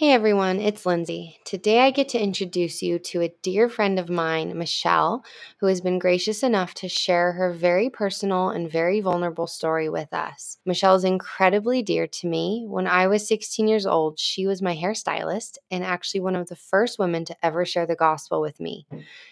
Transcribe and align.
Hey 0.00 0.12
everyone, 0.12 0.60
it's 0.60 0.86
Lindsey. 0.86 1.36
Today 1.44 1.80
I 1.80 1.90
get 1.90 2.08
to 2.08 2.18
introduce 2.18 2.82
you 2.82 2.98
to 3.00 3.20
a 3.20 3.34
dear 3.42 3.68
friend 3.68 3.98
of 3.98 4.08
mine, 4.08 4.56
Michelle, 4.56 5.22
who 5.58 5.66
has 5.66 5.82
been 5.82 5.98
gracious 5.98 6.42
enough 6.42 6.72
to 6.76 6.88
share 6.88 7.32
her 7.32 7.52
very 7.52 7.90
personal 7.90 8.48
and 8.48 8.72
very 8.72 9.02
vulnerable 9.02 9.46
story 9.46 9.90
with 9.90 10.14
us. 10.14 10.56
Michelle 10.64 10.94
is 10.94 11.04
incredibly 11.04 11.82
dear 11.82 12.06
to 12.06 12.26
me. 12.26 12.64
When 12.66 12.86
I 12.86 13.08
was 13.08 13.28
16 13.28 13.68
years 13.68 13.84
old, 13.84 14.18
she 14.18 14.46
was 14.46 14.62
my 14.62 14.74
hairstylist 14.74 15.58
and 15.70 15.84
actually 15.84 16.20
one 16.20 16.34
of 16.34 16.48
the 16.48 16.56
first 16.56 16.98
women 16.98 17.26
to 17.26 17.36
ever 17.44 17.66
share 17.66 17.84
the 17.84 17.94
gospel 17.94 18.40
with 18.40 18.58
me. 18.58 18.86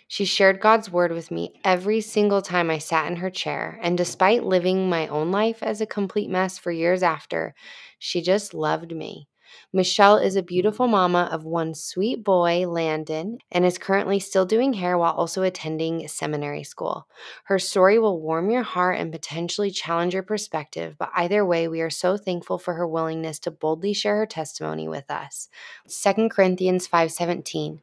She 0.06 0.26
shared 0.26 0.60
God's 0.60 0.92
word 0.92 1.12
with 1.12 1.30
me 1.30 1.58
every 1.64 2.02
single 2.02 2.42
time 2.42 2.68
I 2.68 2.76
sat 2.76 3.10
in 3.10 3.16
her 3.16 3.30
chair, 3.30 3.78
and 3.80 3.96
despite 3.96 4.44
living 4.44 4.90
my 4.90 5.08
own 5.08 5.30
life 5.30 5.62
as 5.62 5.80
a 5.80 5.86
complete 5.86 6.28
mess 6.28 6.58
for 6.58 6.70
years 6.70 7.02
after, 7.02 7.54
she 7.98 8.20
just 8.20 8.52
loved 8.52 8.94
me. 8.94 9.28
Michelle 9.72 10.16
is 10.16 10.36
a 10.36 10.42
beautiful 10.42 10.88
mama 10.88 11.28
of 11.30 11.44
one 11.44 11.74
sweet 11.74 12.24
boy, 12.24 12.66
Landon, 12.66 13.38
and 13.50 13.64
is 13.64 13.78
currently 13.78 14.18
still 14.18 14.46
doing 14.46 14.72
hair 14.72 14.96
while 14.96 15.12
also 15.12 15.42
attending 15.42 16.06
seminary 16.08 16.64
school. 16.64 17.06
Her 17.44 17.58
story 17.58 17.98
will 17.98 18.20
warm 18.20 18.50
your 18.50 18.62
heart 18.62 18.98
and 18.98 19.12
potentially 19.12 19.70
challenge 19.70 20.14
your 20.14 20.22
perspective, 20.22 20.96
but 20.98 21.10
either 21.14 21.44
way, 21.44 21.68
we 21.68 21.80
are 21.80 21.90
so 21.90 22.16
thankful 22.16 22.58
for 22.58 22.74
her 22.74 22.86
willingness 22.86 23.38
to 23.40 23.50
boldly 23.50 23.92
share 23.92 24.16
her 24.16 24.26
testimony 24.26 24.88
with 24.88 25.10
us. 25.10 25.48
2 25.86 26.30
Corinthians 26.30 26.86
5:17. 26.86 27.80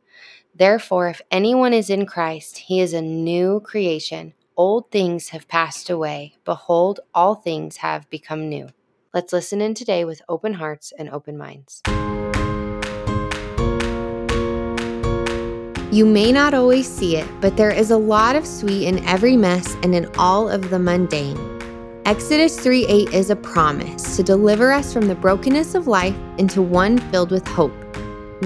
Therefore, 0.53 1.09
if 1.09 1.21
anyone 1.29 1.73
is 1.73 1.89
in 1.89 2.05
Christ, 2.05 2.57
he 2.57 2.79
is 2.79 2.93
a 2.93 3.01
new 3.01 3.59
creation. 3.59 4.33
Old 4.57 4.89
things 4.89 5.29
have 5.29 5.49
passed 5.49 5.89
away. 5.89 6.35
Behold, 6.45 7.01
all 7.13 7.35
things 7.35 7.77
have 7.77 8.09
become 8.09 8.47
new. 8.47 8.69
Let's 9.15 9.31
listen 9.31 9.61
in 9.61 9.73
today 9.75 10.03
with 10.03 10.21
open 10.27 10.55
hearts 10.55 10.91
and 10.99 11.09
open 11.09 11.37
minds. 11.37 11.81
You 15.89 16.05
may 16.05 16.33
not 16.33 16.53
always 16.53 16.85
see 16.85 17.15
it, 17.15 17.25
but 17.39 17.55
there 17.55 17.71
is 17.71 17.91
a 17.91 17.97
lot 17.97 18.35
of 18.35 18.45
sweet 18.45 18.85
in 18.85 19.05
every 19.05 19.37
mess 19.37 19.75
and 19.83 19.95
in 19.95 20.11
all 20.17 20.49
of 20.49 20.69
the 20.69 20.79
mundane. 20.79 21.37
Exodus 22.03 22.59
3 22.59 22.87
8 22.87 23.13
is 23.13 23.29
a 23.29 23.37
promise 23.37 24.17
to 24.17 24.21
deliver 24.21 24.73
us 24.73 24.91
from 24.91 25.07
the 25.07 25.15
brokenness 25.15 25.75
of 25.75 25.87
life 25.87 26.17
into 26.37 26.61
one 26.61 26.97
filled 27.09 27.31
with 27.31 27.47
hope. 27.47 27.71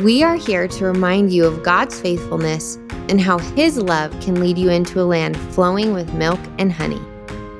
We 0.03 0.21
are 0.21 0.35
here 0.35 0.67
to 0.67 0.85
remind 0.85 1.33
you 1.33 1.47
of 1.47 1.63
God's 1.63 1.99
faithfulness 1.99 2.75
and 3.09 3.19
how 3.19 3.39
His 3.39 3.79
love 3.79 4.11
can 4.21 4.39
lead 4.39 4.59
you 4.59 4.69
into 4.69 5.01
a 5.01 5.09
land 5.15 5.35
flowing 5.35 5.95
with 5.95 6.13
milk 6.13 6.39
and 6.59 6.71
honey. 6.71 7.01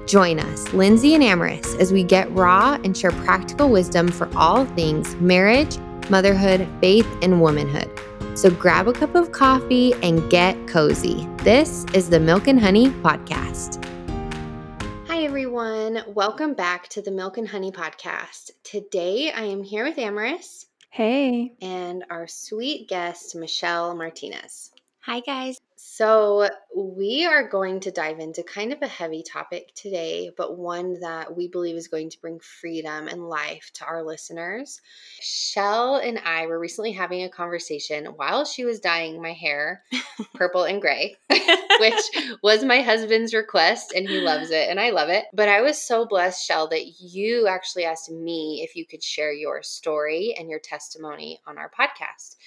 Join 0.10 0.40
us, 0.40 0.74
Lindsey 0.74 1.14
and 1.14 1.22
Amaris, 1.24 1.80
as 1.80 1.94
we 1.94 2.02
get 2.04 2.32
raw 2.32 2.80
and 2.84 2.98
share 2.98 3.12
practical 3.12 3.70
wisdom 3.70 4.08
for 4.08 4.28
all 4.36 4.66
things 4.66 5.16
marriage, 5.18 5.78
motherhood, 6.10 6.68
faith, 6.82 7.08
and 7.22 7.40
womanhood. 7.40 7.88
So 8.36 8.50
grab 8.50 8.88
a 8.88 8.94
cup 8.94 9.14
of 9.14 9.32
coffee 9.32 9.94
and 10.02 10.28
get 10.32 10.68
cozy. 10.68 11.28
This 11.44 11.86
is 11.94 12.10
the 12.10 12.20
Milk 12.20 12.48
and 12.48 12.60
Honey 12.60 12.90
Podcast. 12.90 13.86
Hi, 15.06 15.26
everyone. 15.26 16.02
Welcome 16.08 16.56
back 16.56 16.88
to 16.88 17.04
the 17.04 17.12
Milk 17.12 17.38
and 17.38 17.48
Honey 17.48 17.72
Podcast. 17.72 18.50
Today 18.64 19.32
I 19.32 19.44
am 19.44 19.62
here 19.62 19.84
with 19.84 19.98
Amaris. 19.98 20.66
Hey. 20.90 21.54
And 21.62 22.04
our 22.10 22.28
sweet 22.28 22.90
guest, 22.90 23.36
Michelle 23.36 23.96
Martinez. 23.96 24.72
Hi, 25.02 25.20
guys. 25.20 25.60
So, 26.00 26.48
we 26.74 27.26
are 27.26 27.46
going 27.46 27.82
to 27.82 27.92
dive 27.92 28.20
into 28.20 28.42
kind 28.42 28.72
of 28.72 28.82
a 28.82 28.88
heavy 28.88 29.22
topic 29.22 29.76
today, 29.76 30.32
but 30.38 30.58
one 30.58 30.98
that 31.02 31.36
we 31.36 31.50
believe 31.50 31.76
is 31.76 31.90
going 31.90 32.10
to 32.12 32.22
bring 32.22 32.40
freedom 32.40 33.10
and 33.10 33.28
life 33.28 33.70
to 33.74 33.84
our 33.84 34.02
listeners. 34.02 34.80
Shell 35.20 35.98
and 35.98 36.18
I 36.20 36.46
were 36.46 36.58
recently 36.58 36.94
having 36.94 37.24
a 37.24 37.30
conversation 37.30 38.06
while 38.16 38.46
she 38.46 38.64
was 38.64 38.80
dyeing 38.80 39.22
my 39.22 39.34
hair 39.34 39.84
purple 40.36 40.64
and 40.64 40.80
gray, 40.80 41.18
which 41.82 42.02
was 42.42 42.64
my 42.64 42.82
husband's 42.82 43.34
request, 43.34 43.92
and 43.94 44.08
he 44.08 44.22
loves 44.22 44.52
it, 44.52 44.70
and 44.70 44.80
I 44.80 44.92
love 44.92 45.10
it. 45.10 45.26
But 45.34 45.50
I 45.50 45.60
was 45.60 45.82
so 45.82 46.06
blessed, 46.06 46.48
Shell, 46.48 46.70
that 46.70 47.02
you 47.02 47.50
actually 47.50 47.84
asked 47.84 48.10
me 48.10 48.62
if 48.64 48.74
you 48.74 48.86
could 48.86 49.04
share 49.04 49.34
your 49.34 49.62
story 49.64 50.34
and 50.40 50.50
your 50.50 50.60
testimony 50.60 51.42
on 51.46 51.58
our 51.58 51.70
podcast. 51.70 52.38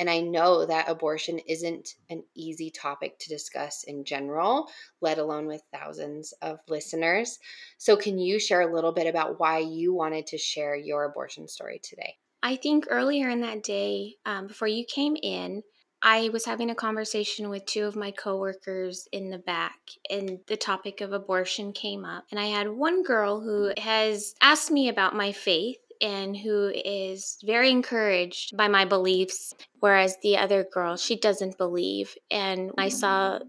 And 0.00 0.08
I 0.08 0.20
know 0.20 0.64
that 0.64 0.88
abortion 0.88 1.38
isn't 1.40 1.94
an 2.08 2.24
easy 2.34 2.70
topic 2.70 3.18
to 3.18 3.28
discuss 3.28 3.84
in 3.84 4.02
general, 4.02 4.70
let 5.02 5.18
alone 5.18 5.46
with 5.46 5.62
thousands 5.74 6.32
of 6.40 6.58
listeners. 6.68 7.38
So, 7.76 7.96
can 7.96 8.18
you 8.18 8.40
share 8.40 8.62
a 8.62 8.74
little 8.74 8.92
bit 8.92 9.06
about 9.06 9.38
why 9.38 9.58
you 9.58 9.92
wanted 9.92 10.26
to 10.28 10.38
share 10.38 10.74
your 10.74 11.04
abortion 11.04 11.46
story 11.46 11.80
today? 11.82 12.16
I 12.42 12.56
think 12.56 12.86
earlier 12.88 13.28
in 13.28 13.42
that 13.42 13.62
day, 13.62 14.16
um, 14.24 14.46
before 14.46 14.68
you 14.68 14.86
came 14.86 15.16
in, 15.22 15.62
I 16.00 16.30
was 16.30 16.46
having 16.46 16.70
a 16.70 16.74
conversation 16.74 17.50
with 17.50 17.66
two 17.66 17.84
of 17.84 17.94
my 17.94 18.10
coworkers 18.10 19.06
in 19.12 19.28
the 19.28 19.36
back, 19.36 19.78
and 20.08 20.38
the 20.46 20.56
topic 20.56 21.02
of 21.02 21.12
abortion 21.12 21.74
came 21.74 22.06
up. 22.06 22.24
And 22.30 22.40
I 22.40 22.46
had 22.46 22.70
one 22.70 23.02
girl 23.02 23.42
who 23.42 23.74
has 23.76 24.34
asked 24.40 24.70
me 24.70 24.88
about 24.88 25.14
my 25.14 25.32
faith 25.32 25.76
and 26.00 26.36
who 26.36 26.72
is 26.74 27.38
very 27.44 27.70
encouraged 27.70 28.56
by 28.56 28.68
my 28.68 28.84
beliefs, 28.84 29.54
whereas 29.80 30.16
the 30.22 30.36
other 30.36 30.64
girl, 30.72 30.96
she 30.96 31.16
doesn't 31.16 31.58
believe. 31.58 32.16
And 32.30 32.72
I 32.78 32.88
saw 32.88 33.40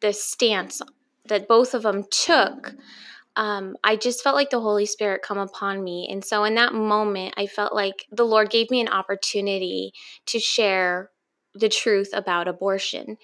the 0.00 0.12
stance 0.12 0.82
that 1.26 1.48
both 1.48 1.74
of 1.74 1.82
them 1.82 2.04
took. 2.10 2.74
Um, 3.36 3.76
I 3.82 3.96
just 3.96 4.22
felt 4.22 4.36
like 4.36 4.50
the 4.50 4.60
Holy 4.60 4.86
Spirit 4.86 5.22
come 5.22 5.38
upon 5.38 5.82
me. 5.82 6.08
And 6.10 6.24
so 6.24 6.44
in 6.44 6.54
that 6.54 6.74
moment, 6.74 7.34
I 7.36 7.46
felt 7.46 7.74
like 7.74 8.06
the 8.12 8.26
Lord 8.26 8.50
gave 8.50 8.70
me 8.70 8.80
an 8.80 8.88
opportunity 8.88 9.92
to 10.26 10.38
share 10.38 11.10
the 11.54 11.68
truth 11.68 12.10
about 12.12 12.48
abortion. 12.48 13.16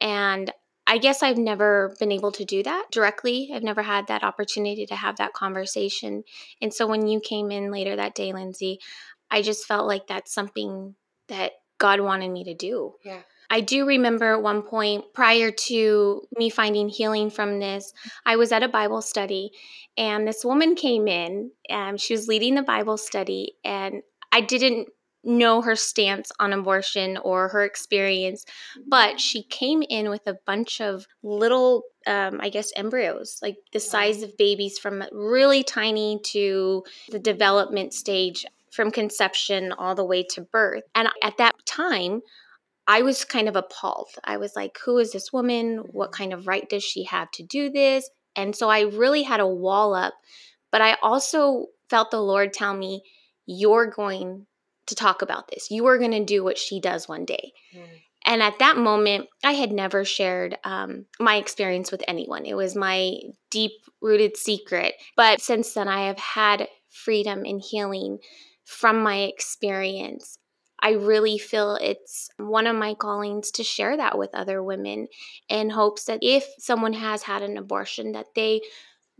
And 0.00 0.52
I 0.90 0.98
guess 0.98 1.22
I've 1.22 1.38
never 1.38 1.94
been 2.00 2.10
able 2.10 2.32
to 2.32 2.44
do 2.44 2.64
that 2.64 2.86
directly. 2.90 3.52
I've 3.54 3.62
never 3.62 3.80
had 3.80 4.08
that 4.08 4.24
opportunity 4.24 4.86
to 4.86 4.96
have 4.96 5.18
that 5.18 5.34
conversation. 5.34 6.24
And 6.60 6.74
so 6.74 6.84
when 6.88 7.06
you 7.06 7.20
came 7.20 7.52
in 7.52 7.70
later 7.70 7.94
that 7.94 8.16
day, 8.16 8.32
Lindsey, 8.32 8.80
I 9.30 9.42
just 9.42 9.68
felt 9.68 9.86
like 9.86 10.08
that's 10.08 10.34
something 10.34 10.96
that 11.28 11.52
God 11.78 12.00
wanted 12.00 12.32
me 12.32 12.42
to 12.42 12.54
do. 12.54 12.94
Yeah. 13.04 13.20
I 13.48 13.60
do 13.60 13.86
remember 13.86 14.32
at 14.34 14.42
one 14.42 14.62
point 14.62 15.04
prior 15.14 15.52
to 15.52 16.22
me 16.36 16.50
finding 16.50 16.88
healing 16.88 17.30
from 17.30 17.60
this, 17.60 17.92
I 18.26 18.34
was 18.34 18.50
at 18.50 18.64
a 18.64 18.68
Bible 18.68 19.00
study 19.00 19.52
and 19.96 20.26
this 20.26 20.44
woman 20.44 20.74
came 20.74 21.06
in 21.06 21.52
and 21.68 22.00
she 22.00 22.14
was 22.14 22.26
leading 22.26 22.56
the 22.56 22.62
Bible 22.62 22.96
study 22.96 23.54
and 23.64 24.02
I 24.32 24.40
didn't 24.40 24.88
know 25.22 25.60
her 25.60 25.76
stance 25.76 26.32
on 26.40 26.52
abortion 26.52 27.18
or 27.18 27.48
her 27.48 27.64
experience, 27.64 28.44
but 28.86 29.20
she 29.20 29.42
came 29.44 29.82
in 29.88 30.08
with 30.08 30.26
a 30.26 30.38
bunch 30.46 30.80
of 30.80 31.06
little, 31.22 31.84
um, 32.06 32.40
I 32.40 32.48
guess, 32.48 32.72
embryos, 32.76 33.38
like 33.42 33.56
the 33.72 33.80
size 33.80 34.22
of 34.22 34.36
babies 34.36 34.78
from 34.78 35.04
really 35.12 35.62
tiny 35.62 36.20
to 36.26 36.84
the 37.10 37.18
development 37.18 37.92
stage 37.92 38.46
from 38.70 38.90
conception 38.90 39.72
all 39.72 39.94
the 39.94 40.04
way 40.04 40.22
to 40.22 40.40
birth. 40.40 40.84
And 40.94 41.08
at 41.22 41.36
that 41.38 41.54
time, 41.66 42.22
I 42.86 43.02
was 43.02 43.24
kind 43.24 43.48
of 43.48 43.56
appalled. 43.56 44.10
I 44.24 44.36
was 44.36 44.56
like, 44.56 44.78
who 44.84 44.98
is 44.98 45.12
this 45.12 45.32
woman? 45.32 45.78
What 45.92 46.12
kind 46.12 46.32
of 46.32 46.46
right 46.46 46.68
does 46.68 46.82
she 46.82 47.04
have 47.04 47.30
to 47.32 47.42
do 47.42 47.70
this? 47.70 48.08
And 48.36 48.54
so 48.54 48.68
I 48.68 48.82
really 48.82 49.22
had 49.22 49.40
a 49.40 49.46
wall 49.46 49.94
up, 49.94 50.14
but 50.70 50.80
I 50.80 50.96
also 51.02 51.66
felt 51.88 52.10
the 52.10 52.20
Lord 52.20 52.52
tell 52.52 52.74
me, 52.74 53.02
you're 53.46 53.86
going 53.86 54.46
to 54.86 54.94
talk 54.94 55.22
about 55.22 55.48
this. 55.48 55.70
You 55.70 55.86
are 55.86 55.98
going 55.98 56.10
to 56.12 56.24
do 56.24 56.42
what 56.42 56.58
she 56.58 56.80
does 56.80 57.08
one 57.08 57.24
day. 57.24 57.52
Mm. 57.74 57.82
And 58.26 58.42
at 58.42 58.58
that 58.58 58.76
moment, 58.76 59.28
I 59.42 59.52
had 59.52 59.72
never 59.72 60.04
shared 60.04 60.58
um, 60.64 61.06
my 61.18 61.36
experience 61.36 61.90
with 61.90 62.04
anyone. 62.06 62.44
It 62.44 62.54
was 62.54 62.76
my 62.76 63.14
deep 63.50 63.72
rooted 64.02 64.36
secret. 64.36 64.94
But 65.16 65.40
since 65.40 65.72
then, 65.72 65.88
I 65.88 66.06
have 66.06 66.18
had 66.18 66.68
freedom 66.90 67.44
and 67.44 67.60
healing 67.60 68.18
from 68.64 69.02
my 69.02 69.22
experience. 69.22 70.38
I 70.82 70.92
really 70.92 71.38
feel 71.38 71.76
it's 71.76 72.30
one 72.38 72.66
of 72.66 72.76
my 72.76 72.94
callings 72.94 73.50
to 73.52 73.64
share 73.64 73.96
that 73.96 74.16
with 74.18 74.34
other 74.34 74.62
women 74.62 75.08
in 75.48 75.70
hopes 75.70 76.04
that 76.04 76.20
if 76.22 76.46
someone 76.58 76.94
has 76.94 77.22
had 77.22 77.42
an 77.42 77.58
abortion 77.58 78.12
that 78.12 78.26
they 78.34 78.62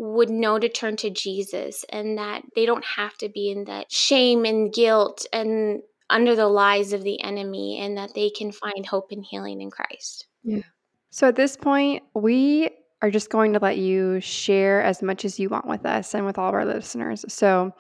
would 0.01 0.31
know 0.31 0.59
to 0.59 0.67
turn 0.67 0.97
to 0.97 1.11
Jesus 1.11 1.85
and 1.91 2.17
that 2.17 2.43
they 2.57 2.65
don't 2.65 2.85
have 2.97 3.19
to 3.19 3.29
be 3.29 3.51
in 3.51 3.65
that 3.65 3.93
shame 3.93 4.47
and 4.47 4.73
guilt 4.73 5.27
and 5.31 5.83
under 6.09 6.35
the 6.35 6.49
lies 6.49 6.95
of 6.95 7.03
the 7.03 7.21
enemy 7.23 7.79
and 7.79 7.99
that 7.99 8.15
they 8.15 8.31
can 8.31 8.51
find 8.51 8.87
hope 8.87 9.09
and 9.11 9.23
healing 9.23 9.61
in 9.61 9.71
Christ. 9.71 10.27
Yeah. 10.43 10.63
So 11.11 11.29
at 11.29 11.37
this 11.37 11.55
point, 11.55 12.03
we 12.15 12.71
are 13.03 13.11
just 13.11 13.29
going 13.29 13.53
to 13.53 13.59
let 13.59 13.77
you 13.77 14.21
share 14.21 14.83
as 14.83 15.03
much 15.03 15.27
as 15.27 15.39
you 15.39 15.51
want 15.51 15.67
with 15.67 15.85
us 15.85 16.15
and 16.15 16.25
with 16.25 16.39
all 16.39 16.49
of 16.49 16.55
our 16.55 16.65
listeners. 16.65 17.27
So 17.29 17.71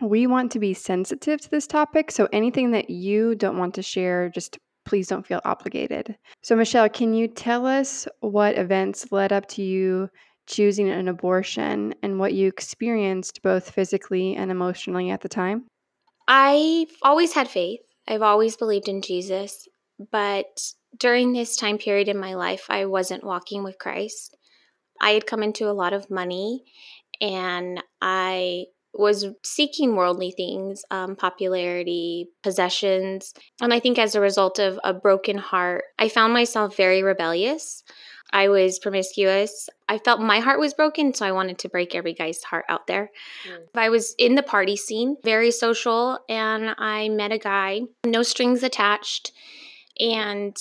we 0.00 0.28
want 0.28 0.52
to 0.52 0.60
be 0.60 0.74
sensitive 0.74 1.40
to 1.40 1.50
this 1.50 1.66
topic. 1.66 2.12
So 2.12 2.28
anything 2.32 2.70
that 2.70 2.88
you 2.88 3.34
don't 3.34 3.58
want 3.58 3.74
to 3.74 3.82
share, 3.82 4.28
just 4.28 4.58
please 4.84 5.08
don't 5.08 5.26
feel 5.26 5.40
obligated. 5.44 6.16
So, 6.42 6.54
Michelle, 6.54 6.88
can 6.88 7.14
you 7.14 7.26
tell 7.26 7.66
us 7.66 8.06
what 8.20 8.56
events 8.56 9.10
led 9.10 9.32
up 9.32 9.48
to 9.48 9.62
you 9.62 10.08
choosing 10.46 10.88
an 10.88 11.08
abortion 11.08 11.94
and 12.02 12.18
what 12.18 12.34
you 12.34 12.48
experienced 12.48 13.42
both 13.42 13.70
physically 13.70 14.36
and 14.36 14.50
emotionally 14.50 15.10
at 15.10 15.20
the 15.20 15.28
time? 15.28 15.64
I've 16.26 16.90
always 17.02 17.32
had 17.32 17.48
faith. 17.48 17.80
I've 18.06 18.22
always 18.22 18.56
believed 18.56 18.88
in 18.88 19.02
Jesus, 19.02 19.66
but 20.10 20.72
during 20.98 21.32
this 21.32 21.56
time 21.56 21.78
period 21.78 22.08
in 22.08 22.18
my 22.18 22.34
life, 22.34 22.66
I 22.68 22.86
wasn't 22.86 23.24
walking 23.24 23.64
with 23.64 23.78
Christ. 23.78 24.36
I 25.00 25.10
had 25.10 25.26
come 25.26 25.42
into 25.42 25.68
a 25.68 25.72
lot 25.72 25.92
of 25.92 26.10
money 26.10 26.64
and 27.20 27.82
I 28.00 28.66
was 28.92 29.26
seeking 29.42 29.96
worldly 29.96 30.30
things, 30.30 30.84
um, 30.90 31.16
popularity, 31.16 32.28
possessions. 32.42 33.34
And 33.60 33.74
I 33.74 33.80
think 33.80 33.98
as 33.98 34.14
a 34.14 34.20
result 34.20 34.58
of 34.58 34.78
a 34.84 34.94
broken 34.94 35.36
heart, 35.36 35.84
I 35.98 36.08
found 36.08 36.32
myself 36.32 36.76
very 36.76 37.02
rebellious. 37.02 37.82
I 38.32 38.48
was 38.48 38.78
promiscuous. 38.78 39.68
I 39.88 39.98
felt 39.98 40.20
my 40.20 40.40
heart 40.40 40.58
was 40.58 40.74
broken, 40.74 41.14
so 41.14 41.26
I 41.26 41.32
wanted 41.32 41.58
to 41.58 41.68
break 41.68 41.94
every 41.94 42.14
guy's 42.14 42.42
heart 42.42 42.64
out 42.68 42.86
there. 42.86 43.10
Mm. 43.48 43.58
I 43.74 43.90
was 43.90 44.14
in 44.18 44.34
the 44.34 44.42
party 44.42 44.76
scene, 44.76 45.16
very 45.22 45.50
social, 45.50 46.18
and 46.28 46.74
I 46.78 47.08
met 47.10 47.32
a 47.32 47.38
guy, 47.38 47.82
no 48.04 48.22
strings 48.22 48.62
attached. 48.62 49.32
And 50.00 50.56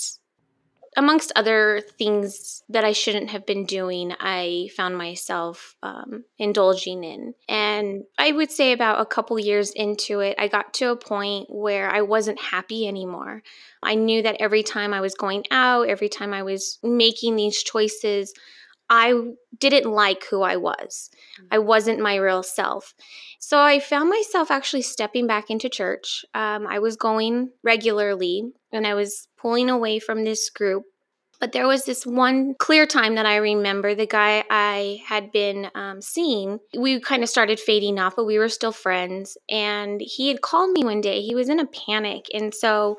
amongst 0.95 1.31
other 1.35 1.81
things 1.97 2.63
that 2.69 2.83
I 2.83 2.91
shouldn't 2.91 3.29
have 3.31 3.45
been 3.45 3.65
doing, 3.65 4.13
I 4.19 4.69
found 4.75 4.97
myself 4.97 5.75
um, 5.83 6.23
indulging 6.37 7.03
in. 7.03 7.33
And 7.47 8.03
I 8.17 8.31
would 8.31 8.51
say 8.51 8.71
about 8.71 9.01
a 9.01 9.05
couple 9.05 9.37
years 9.39 9.71
into 9.71 10.19
it, 10.19 10.35
I 10.37 10.47
got 10.47 10.73
to 10.75 10.91
a 10.91 10.95
point 10.95 11.47
where 11.49 11.89
I 11.89 12.01
wasn't 12.01 12.39
happy 12.39 12.87
anymore. 12.87 13.43
I 13.81 13.95
knew 13.95 14.21
that 14.23 14.37
every 14.39 14.63
time 14.63 14.93
I 14.93 15.01
was 15.01 15.15
going 15.15 15.45
out, 15.51 15.89
every 15.89 16.09
time 16.09 16.33
I 16.33 16.43
was 16.43 16.79
making 16.83 17.35
these 17.35 17.61
choices, 17.63 18.33
I 18.89 19.13
didn't 19.59 19.91
like 19.91 20.25
who 20.25 20.41
I 20.41 20.57
was. 20.57 21.09
I 21.49 21.59
wasn't 21.59 21.99
my 21.99 22.15
real 22.15 22.43
self. 22.43 22.93
So 23.39 23.59
I 23.59 23.79
found 23.79 24.09
myself 24.09 24.51
actually 24.51 24.81
stepping 24.81 25.27
back 25.27 25.49
into 25.49 25.69
church. 25.69 26.25
Um, 26.33 26.67
I 26.67 26.79
was 26.79 26.95
going 26.95 27.51
regularly 27.63 28.51
and 28.71 28.85
I 28.85 28.93
was 28.93 29.27
pulling 29.37 29.69
away 29.69 29.99
from 29.99 30.23
this 30.23 30.49
group. 30.49 30.83
But 31.39 31.51
there 31.51 31.67
was 31.67 31.83
this 31.83 32.05
one 32.05 32.55
clear 32.57 32.85
time 32.85 33.15
that 33.15 33.25
I 33.25 33.35
remember 33.35 33.95
the 33.95 34.05
guy 34.05 34.45
I 34.49 35.01
had 35.05 35.31
been 35.33 35.69
um, 35.75 36.01
seeing. 36.01 36.59
We 36.77 37.01
kind 37.01 37.21
of 37.21 37.27
started 37.27 37.59
fading 37.59 37.99
off, 37.99 38.15
but 38.15 38.25
we 38.25 38.39
were 38.39 38.47
still 38.47 38.71
friends. 38.71 39.37
And 39.49 39.99
he 39.99 40.29
had 40.29 40.41
called 40.41 40.71
me 40.71 40.85
one 40.85 41.01
day. 41.01 41.21
He 41.21 41.35
was 41.35 41.49
in 41.49 41.59
a 41.59 41.67
panic. 41.67 42.27
And 42.33 42.53
so 42.53 42.95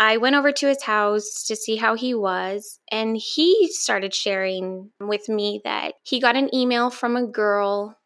I 0.00 0.16
went 0.16 0.34
over 0.34 0.50
to 0.50 0.66
his 0.66 0.82
house 0.82 1.44
to 1.48 1.54
see 1.54 1.76
how 1.76 1.94
he 1.94 2.14
was. 2.14 2.80
And 2.90 3.18
he 3.18 3.68
started 3.70 4.14
sharing 4.14 4.90
with 4.98 5.28
me 5.28 5.60
that 5.64 5.92
he 6.02 6.20
got 6.20 6.36
an 6.36 6.52
email 6.54 6.88
from 6.88 7.16
a 7.16 7.26
girl 7.26 7.98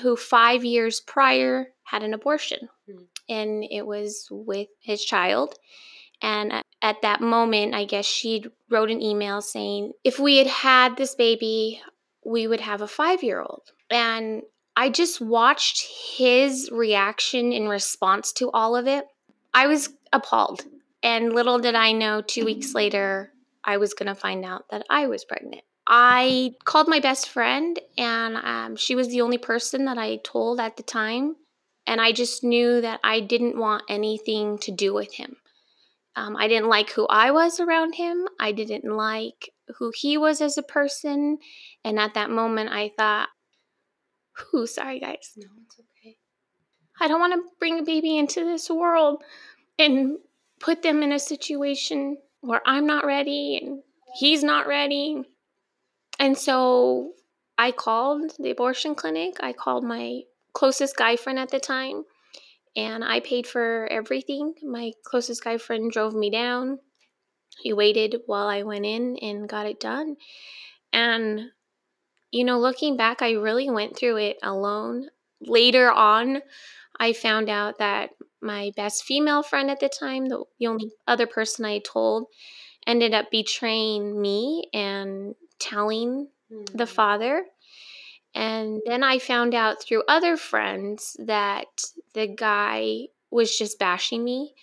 who 0.00 0.14
five 0.14 0.64
years 0.64 1.00
prior 1.00 1.66
had 1.82 2.04
an 2.04 2.14
abortion. 2.14 2.68
Mm. 2.88 3.06
And 3.28 3.64
it 3.68 3.84
was 3.84 4.28
with 4.30 4.68
his 4.80 5.04
child. 5.04 5.56
And 6.22 6.52
at 6.82 7.02
that 7.02 7.20
moment, 7.20 7.74
I 7.74 7.84
guess 7.84 8.06
she 8.06 8.44
wrote 8.70 8.90
an 8.90 9.02
email 9.02 9.40
saying, 9.40 9.92
if 10.04 10.20
we 10.20 10.36
had 10.36 10.46
had 10.46 10.96
this 10.96 11.16
baby, 11.16 11.82
we 12.24 12.46
would 12.46 12.60
have 12.60 12.80
a 12.80 12.86
five 12.86 13.24
year 13.24 13.42
old. 13.42 13.62
And 13.90 14.42
I 14.76 14.88
just 14.88 15.20
watched 15.20 15.84
his 16.16 16.70
reaction 16.70 17.52
in 17.52 17.66
response 17.66 18.32
to 18.34 18.52
all 18.52 18.76
of 18.76 18.86
it. 18.86 19.04
I 19.52 19.66
was 19.66 19.88
appalled. 20.12 20.64
And 21.02 21.32
little 21.32 21.58
did 21.58 21.74
I 21.74 21.92
know, 21.92 22.20
two 22.20 22.44
weeks 22.44 22.74
later, 22.74 23.32
I 23.64 23.78
was 23.78 23.94
going 23.94 24.08
to 24.08 24.14
find 24.14 24.44
out 24.44 24.66
that 24.70 24.84
I 24.90 25.06
was 25.06 25.24
pregnant. 25.24 25.62
I 25.86 26.54
called 26.64 26.88
my 26.88 27.00
best 27.00 27.28
friend, 27.28 27.78
and 27.98 28.36
um, 28.36 28.76
she 28.76 28.94
was 28.94 29.08
the 29.08 29.22
only 29.22 29.38
person 29.38 29.86
that 29.86 29.98
I 29.98 30.16
told 30.16 30.60
at 30.60 30.76
the 30.76 30.82
time. 30.82 31.36
And 31.86 32.00
I 32.00 32.12
just 32.12 32.44
knew 32.44 32.80
that 32.82 33.00
I 33.02 33.20
didn't 33.20 33.58
want 33.58 33.84
anything 33.88 34.58
to 34.58 34.70
do 34.70 34.94
with 34.94 35.14
him. 35.14 35.36
Um, 36.16 36.36
I 36.36 36.48
didn't 36.48 36.68
like 36.68 36.90
who 36.90 37.06
I 37.06 37.30
was 37.30 37.60
around 37.60 37.94
him. 37.94 38.28
I 38.38 38.52
didn't 38.52 38.84
like 38.84 39.50
who 39.78 39.92
he 39.94 40.16
was 40.18 40.40
as 40.40 40.58
a 40.58 40.62
person. 40.62 41.38
And 41.84 41.98
at 41.98 42.14
that 42.14 42.30
moment, 42.30 42.70
I 42.70 42.92
thought, 42.96 43.28
who, 44.32 44.66
sorry 44.66 45.00
guys. 45.00 45.32
No, 45.36 45.46
it's 45.64 45.80
okay. 45.80 46.16
I 47.00 47.08
don't 47.08 47.20
want 47.20 47.34
to 47.34 47.50
bring 47.58 47.78
a 47.78 47.82
baby 47.82 48.18
into 48.18 48.44
this 48.44 48.68
world 48.68 49.22
and 49.78 50.18
put 50.60 50.82
them 50.82 51.02
in 51.02 51.12
a 51.12 51.18
situation 51.18 52.18
where 52.42 52.60
I'm 52.64 52.86
not 52.86 53.06
ready 53.06 53.58
and 53.60 53.82
he's 54.14 54.44
not 54.44 54.66
ready. 54.66 55.22
And 56.18 56.36
so 56.36 57.12
I 57.58 57.72
called 57.72 58.32
the 58.38 58.50
abortion 58.50 58.94
clinic. 58.94 59.36
I 59.40 59.52
called 59.52 59.84
my 59.84 60.20
closest 60.52 60.96
guy 60.96 61.16
friend 61.16 61.38
at 61.38 61.50
the 61.50 61.60
time 61.60 62.04
and 62.76 63.04
I 63.04 63.20
paid 63.20 63.46
for 63.46 63.88
everything. 63.90 64.54
My 64.62 64.92
closest 65.04 65.42
guy 65.42 65.58
friend 65.58 65.90
drove 65.90 66.14
me 66.14 66.30
down. 66.30 66.78
He 67.60 67.72
waited 67.72 68.16
while 68.26 68.46
I 68.46 68.62
went 68.62 68.86
in 68.86 69.16
and 69.18 69.48
got 69.48 69.66
it 69.66 69.80
done. 69.80 70.16
And, 70.92 71.50
you 72.30 72.44
know, 72.44 72.58
looking 72.58 72.96
back, 72.96 73.22
I 73.22 73.32
really 73.32 73.68
went 73.70 73.96
through 73.96 74.16
it 74.18 74.38
alone. 74.42 75.08
Later 75.40 75.90
on, 75.90 76.42
I 76.98 77.12
found 77.12 77.48
out 77.48 77.78
that 77.78 78.10
my 78.42 78.72
best 78.76 79.04
female 79.04 79.42
friend 79.42 79.70
at 79.70 79.80
the 79.80 79.88
time, 79.88 80.26
the, 80.26 80.44
the 80.58 80.66
only 80.66 80.90
other 81.06 81.26
person 81.26 81.64
I 81.64 81.78
told, 81.78 82.26
ended 82.86 83.14
up 83.14 83.30
betraying 83.30 84.20
me 84.20 84.64
and 84.72 85.34
telling 85.58 86.28
mm-hmm. 86.52 86.76
the 86.76 86.86
father. 86.86 87.44
And 88.34 88.80
then 88.86 89.02
I 89.02 89.18
found 89.18 89.54
out 89.54 89.82
through 89.82 90.04
other 90.08 90.36
friends 90.36 91.16
that 91.18 91.66
the 92.14 92.26
guy 92.26 93.08
was 93.30 93.56
just 93.56 93.78
bashing 93.78 94.24
me. 94.24 94.54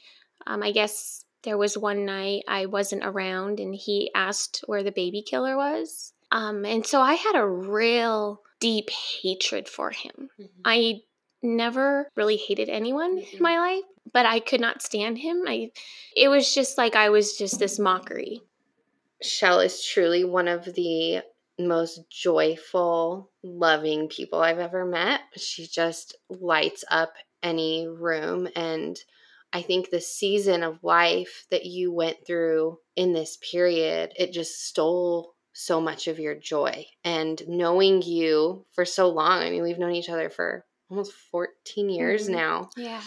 Um, 0.45 0.63
I 0.63 0.71
guess 0.71 1.25
there 1.43 1.57
was 1.57 1.77
one 1.77 2.05
night 2.05 2.43
I 2.47 2.65
wasn't 2.65 3.05
around 3.05 3.59
and 3.59 3.75
he 3.75 4.11
asked 4.15 4.63
where 4.67 4.83
the 4.83 4.91
baby 4.91 5.21
killer 5.21 5.55
was. 5.55 6.13
Um, 6.31 6.65
and 6.65 6.85
so 6.85 7.01
I 7.01 7.13
had 7.13 7.35
a 7.35 7.47
real 7.47 8.41
deep 8.59 8.89
hatred 8.89 9.67
for 9.67 9.91
him. 9.91 10.29
Mm-hmm. 10.39 10.61
I 10.65 11.01
never 11.41 12.09
really 12.15 12.37
hated 12.37 12.69
anyone 12.69 13.19
mm-hmm. 13.19 13.37
in 13.37 13.41
my 13.41 13.57
life, 13.57 13.83
but 14.11 14.25
I 14.25 14.39
could 14.39 14.61
not 14.61 14.81
stand 14.81 15.17
him. 15.17 15.43
I 15.47 15.71
it 16.15 16.29
was 16.29 16.53
just 16.53 16.77
like 16.77 16.95
I 16.95 17.09
was 17.09 17.37
just 17.37 17.59
this 17.59 17.79
mockery. 17.79 18.41
Shell 19.21 19.61
is 19.61 19.83
truly 19.83 20.23
one 20.23 20.47
of 20.47 20.65
the 20.65 21.21
most 21.59 22.01
joyful, 22.09 23.31
loving 23.43 24.09
people 24.09 24.39
I've 24.39 24.59
ever 24.59 24.85
met. 24.85 25.21
She 25.35 25.65
just 25.67 26.15
lights 26.29 26.83
up 26.89 27.13
any 27.41 27.87
room. 27.87 28.47
And 28.55 28.97
I 29.53 29.61
think 29.61 29.89
the 29.89 30.01
season 30.01 30.63
of 30.63 30.83
life 30.83 31.47
that 31.49 31.65
you 31.65 31.91
went 31.91 32.17
through 32.25 32.79
in 32.95 33.13
this 33.13 33.37
period, 33.37 34.13
it 34.17 34.33
just 34.33 34.67
stole 34.67 35.33
so 35.53 35.81
much 35.81 36.07
of 36.07 36.19
your 36.19 36.35
joy. 36.35 36.85
And 37.03 37.41
knowing 37.47 38.01
you 38.01 38.65
for 38.73 38.85
so 38.85 39.09
long, 39.09 39.41
I 39.41 39.49
mean, 39.49 39.63
we've 39.63 39.79
known 39.79 39.93
each 39.93 40.09
other 40.09 40.29
for 40.29 40.65
almost 40.89 41.13
14 41.31 41.89
years 41.89 42.23
mm-hmm. 42.23 42.35
now. 42.35 42.69
Yeah. 42.77 43.01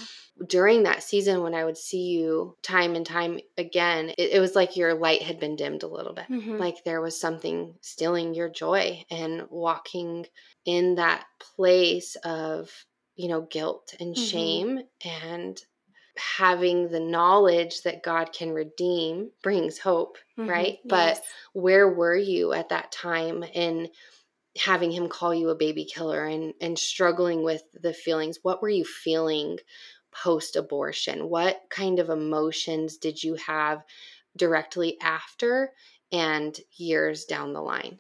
During 0.47 0.85
that 0.85 1.03
season, 1.03 1.43
when 1.43 1.55
I 1.55 1.65
would 1.65 1.77
see 1.77 2.09
you 2.09 2.57
time 2.63 2.95
and 2.95 3.07
time 3.07 3.41
again, 3.57 4.11
it, 4.11 4.33
it 4.33 4.41
was 4.41 4.55
like 4.55 4.77
your 4.77 4.95
light 4.95 5.23
had 5.23 5.41
been 5.41 5.57
dimmed 5.57 5.83
a 5.83 5.89
little 5.89 6.13
bit. 6.13 6.27
Mm-hmm. 6.31 6.57
Like 6.59 6.85
there 6.85 7.01
was 7.01 7.21
something 7.21 7.75
stealing 7.81 8.35
your 8.35 8.49
joy 8.49 9.05
and 9.11 9.47
walking 9.51 10.27
in 10.65 10.97
that 10.97 11.25
place 11.57 12.17
of, 12.25 12.71
you 13.17 13.29
know, 13.29 13.43
guilt 13.43 13.95
and 13.99 14.15
mm-hmm. 14.15 14.25
shame 14.25 14.81
and 15.05 15.61
having 16.37 16.89
the 16.89 17.01
knowledge 17.01 17.83
that 17.83 18.03
God 18.03 18.33
can 18.33 18.51
redeem 18.51 19.31
brings 19.43 19.79
hope, 19.79 20.19
mm-hmm. 20.39 20.51
right? 20.51 20.79
Yes. 20.85 20.87
But 20.87 21.23
where 21.55 21.89
were 21.89 22.17
you 22.17 22.53
at 22.53 22.69
that 22.71 22.93
time 22.93 23.43
in 23.43 23.89
having 24.59 24.91
him 24.91 25.09
call 25.09 25.35
you 25.35 25.49
a 25.51 25.55
baby 25.55 25.85
killer 25.85 26.25
and 26.25 26.55
and 26.61 26.79
struggling 26.79 27.43
with 27.43 27.63
the 27.73 27.93
feelings 27.93 28.39
what 28.43 28.61
were 28.61 28.69
you 28.69 28.85
feeling 28.85 29.59
post 30.13 30.57
abortion 30.57 31.29
what 31.29 31.63
kind 31.71 31.99
of 31.99 32.11
emotions 32.11 32.97
did 32.97 33.23
you 33.23 33.35
have 33.35 33.83
directly 34.37 34.97
after 35.01 35.73
and 36.13 36.59
years 36.77 37.25
down 37.25 37.53
the 37.53 37.63
line 37.63 37.99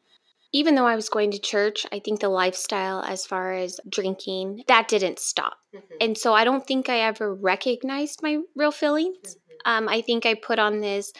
even 0.52 0.74
though 0.74 0.86
I 0.86 0.96
was 0.96 1.08
going 1.08 1.30
to 1.30 1.38
church, 1.38 1.86
I 1.92 2.00
think 2.00 2.20
the 2.20 2.28
lifestyle 2.28 3.02
as 3.02 3.24
far 3.24 3.52
as 3.54 3.78
drinking, 3.88 4.64
that 4.66 4.88
didn't 4.88 5.20
stop. 5.20 5.56
Mm-hmm. 5.74 5.94
And 6.00 6.18
so 6.18 6.34
I 6.34 6.42
don't 6.44 6.66
think 6.66 6.88
I 6.88 7.00
ever 7.00 7.32
recognized 7.32 8.20
my 8.22 8.38
real 8.56 8.72
feelings. 8.72 9.16
Mm-hmm. 9.24 9.70
Um, 9.84 9.88
I 9.88 10.00
think 10.00 10.26
I 10.26 10.34
put 10.34 10.58
on 10.58 10.80
this 10.80 11.12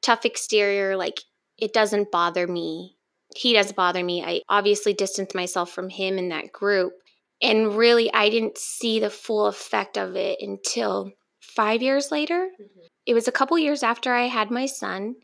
tough 0.00 0.24
exterior, 0.24 0.96
like 0.96 1.20
it 1.56 1.72
doesn't 1.72 2.12
bother 2.12 2.46
me 2.46 2.97
he 3.36 3.52
doesn't 3.52 3.76
bother 3.76 4.02
me. 4.02 4.22
I 4.24 4.42
obviously 4.48 4.92
distanced 4.92 5.34
myself 5.34 5.70
from 5.70 5.90
him 5.90 6.18
in 6.18 6.30
that 6.30 6.52
group. 6.52 6.92
And 7.40 7.76
really, 7.76 8.12
I 8.12 8.30
didn't 8.30 8.58
see 8.58 8.98
the 8.98 9.10
full 9.10 9.46
effect 9.46 9.96
of 9.96 10.16
it 10.16 10.38
until 10.40 11.12
five 11.40 11.82
years 11.82 12.10
later. 12.10 12.48
Mm-hmm. 12.60 12.80
It 13.06 13.14
was 13.14 13.28
a 13.28 13.32
couple 13.32 13.58
years 13.58 13.82
after 13.82 14.12
I 14.12 14.26
had 14.26 14.50
my 14.50 14.66
son, 14.66 15.14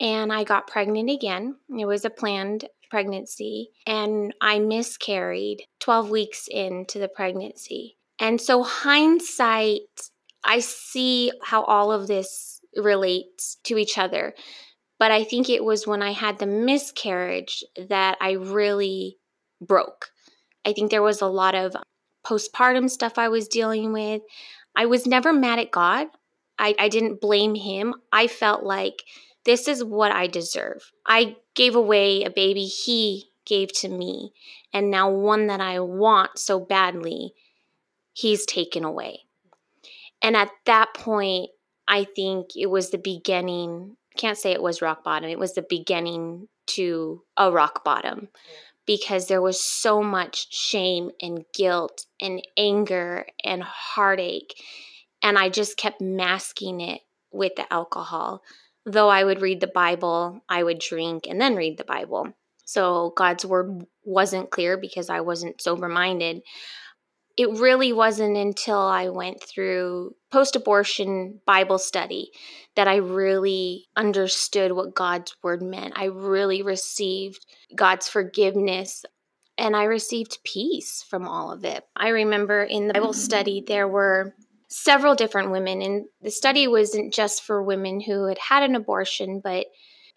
and 0.00 0.32
I 0.32 0.44
got 0.44 0.66
pregnant 0.66 1.10
again. 1.10 1.56
It 1.78 1.86
was 1.86 2.04
a 2.04 2.10
planned 2.10 2.66
pregnancy, 2.90 3.70
and 3.86 4.34
I 4.40 4.58
miscarried 4.58 5.64
12 5.80 6.10
weeks 6.10 6.48
into 6.50 6.98
the 6.98 7.08
pregnancy. 7.08 7.96
And 8.18 8.40
so, 8.40 8.62
hindsight, 8.62 10.10
I 10.44 10.58
see 10.60 11.32
how 11.42 11.62
all 11.62 11.92
of 11.92 12.06
this 12.06 12.60
relates 12.76 13.56
to 13.64 13.78
each 13.78 13.98
other. 13.98 14.34
But 14.98 15.10
I 15.10 15.24
think 15.24 15.48
it 15.48 15.64
was 15.64 15.86
when 15.86 16.02
I 16.02 16.12
had 16.12 16.38
the 16.38 16.46
miscarriage 16.46 17.64
that 17.76 18.16
I 18.20 18.32
really 18.32 19.18
broke. 19.60 20.10
I 20.64 20.72
think 20.72 20.90
there 20.90 21.02
was 21.02 21.20
a 21.20 21.26
lot 21.26 21.54
of 21.54 21.76
postpartum 22.24 22.88
stuff 22.88 23.18
I 23.18 23.28
was 23.28 23.48
dealing 23.48 23.92
with. 23.92 24.22
I 24.74 24.86
was 24.86 25.06
never 25.06 25.32
mad 25.32 25.58
at 25.58 25.70
God. 25.70 26.08
I, 26.58 26.74
I 26.78 26.88
didn't 26.88 27.20
blame 27.20 27.54
him. 27.54 27.94
I 28.12 28.26
felt 28.26 28.62
like 28.62 29.02
this 29.44 29.68
is 29.68 29.84
what 29.84 30.12
I 30.12 30.26
deserve. 30.26 30.90
I 31.06 31.36
gave 31.54 31.74
away 31.74 32.22
a 32.22 32.30
baby 32.30 32.64
he 32.64 33.30
gave 33.44 33.72
to 33.72 33.88
me, 33.88 34.32
and 34.72 34.90
now 34.90 35.10
one 35.10 35.48
that 35.48 35.60
I 35.60 35.80
want 35.80 36.38
so 36.38 36.58
badly, 36.58 37.34
he's 38.12 38.46
taken 38.46 38.84
away. 38.84 39.20
And 40.22 40.36
at 40.36 40.50
that 40.64 40.94
point, 40.94 41.50
I 41.86 42.04
think 42.04 42.56
it 42.56 42.66
was 42.66 42.90
the 42.90 42.98
beginning. 42.98 43.96
Can't 44.16 44.38
say 44.38 44.52
it 44.52 44.62
was 44.62 44.82
rock 44.82 45.02
bottom. 45.02 45.28
It 45.28 45.38
was 45.38 45.54
the 45.54 45.66
beginning 45.68 46.48
to 46.66 47.22
a 47.36 47.50
rock 47.50 47.84
bottom 47.84 48.28
because 48.86 49.28
there 49.28 49.42
was 49.42 49.62
so 49.62 50.02
much 50.02 50.54
shame 50.54 51.10
and 51.20 51.44
guilt 51.54 52.06
and 52.20 52.42
anger 52.56 53.26
and 53.42 53.62
heartache. 53.62 54.54
And 55.22 55.38
I 55.38 55.48
just 55.48 55.76
kept 55.76 56.00
masking 56.00 56.80
it 56.80 57.00
with 57.32 57.56
the 57.56 57.72
alcohol. 57.72 58.42
Though 58.86 59.08
I 59.08 59.24
would 59.24 59.40
read 59.40 59.60
the 59.60 59.66
Bible, 59.66 60.42
I 60.48 60.62
would 60.62 60.78
drink 60.78 61.26
and 61.28 61.40
then 61.40 61.56
read 61.56 61.78
the 61.78 61.84
Bible. 61.84 62.34
So 62.66 63.12
God's 63.16 63.44
word 63.44 63.86
wasn't 64.04 64.50
clear 64.50 64.76
because 64.76 65.10
I 65.10 65.20
wasn't 65.20 65.60
sober 65.60 65.88
minded 65.88 66.42
it 67.36 67.50
really 67.58 67.92
wasn't 67.92 68.36
until 68.36 68.78
I 68.78 69.08
went 69.08 69.42
through 69.42 70.14
post 70.30 70.54
abortion 70.54 71.40
Bible 71.46 71.78
study 71.78 72.30
that 72.76 72.86
I 72.86 72.96
really 72.96 73.86
understood 73.96 74.72
what 74.72 74.94
God's 74.94 75.34
word 75.42 75.62
meant. 75.62 75.94
I 75.96 76.06
really 76.06 76.62
received 76.62 77.44
God's 77.74 78.08
forgiveness 78.08 79.04
and 79.58 79.76
I 79.76 79.84
received 79.84 80.38
peace 80.44 81.04
from 81.08 81.26
all 81.26 81.52
of 81.52 81.64
it. 81.64 81.84
I 81.96 82.08
remember 82.08 82.62
in 82.62 82.88
the 82.88 82.94
Bible 82.94 83.12
study, 83.12 83.62
there 83.66 83.88
were 83.88 84.34
several 84.68 85.14
different 85.14 85.52
women, 85.52 85.80
and 85.80 86.06
the 86.20 86.30
study 86.30 86.66
wasn't 86.66 87.14
just 87.14 87.44
for 87.44 87.62
women 87.62 88.00
who 88.00 88.26
had 88.26 88.38
had 88.38 88.64
an 88.64 88.74
abortion, 88.74 89.40
but 89.42 89.66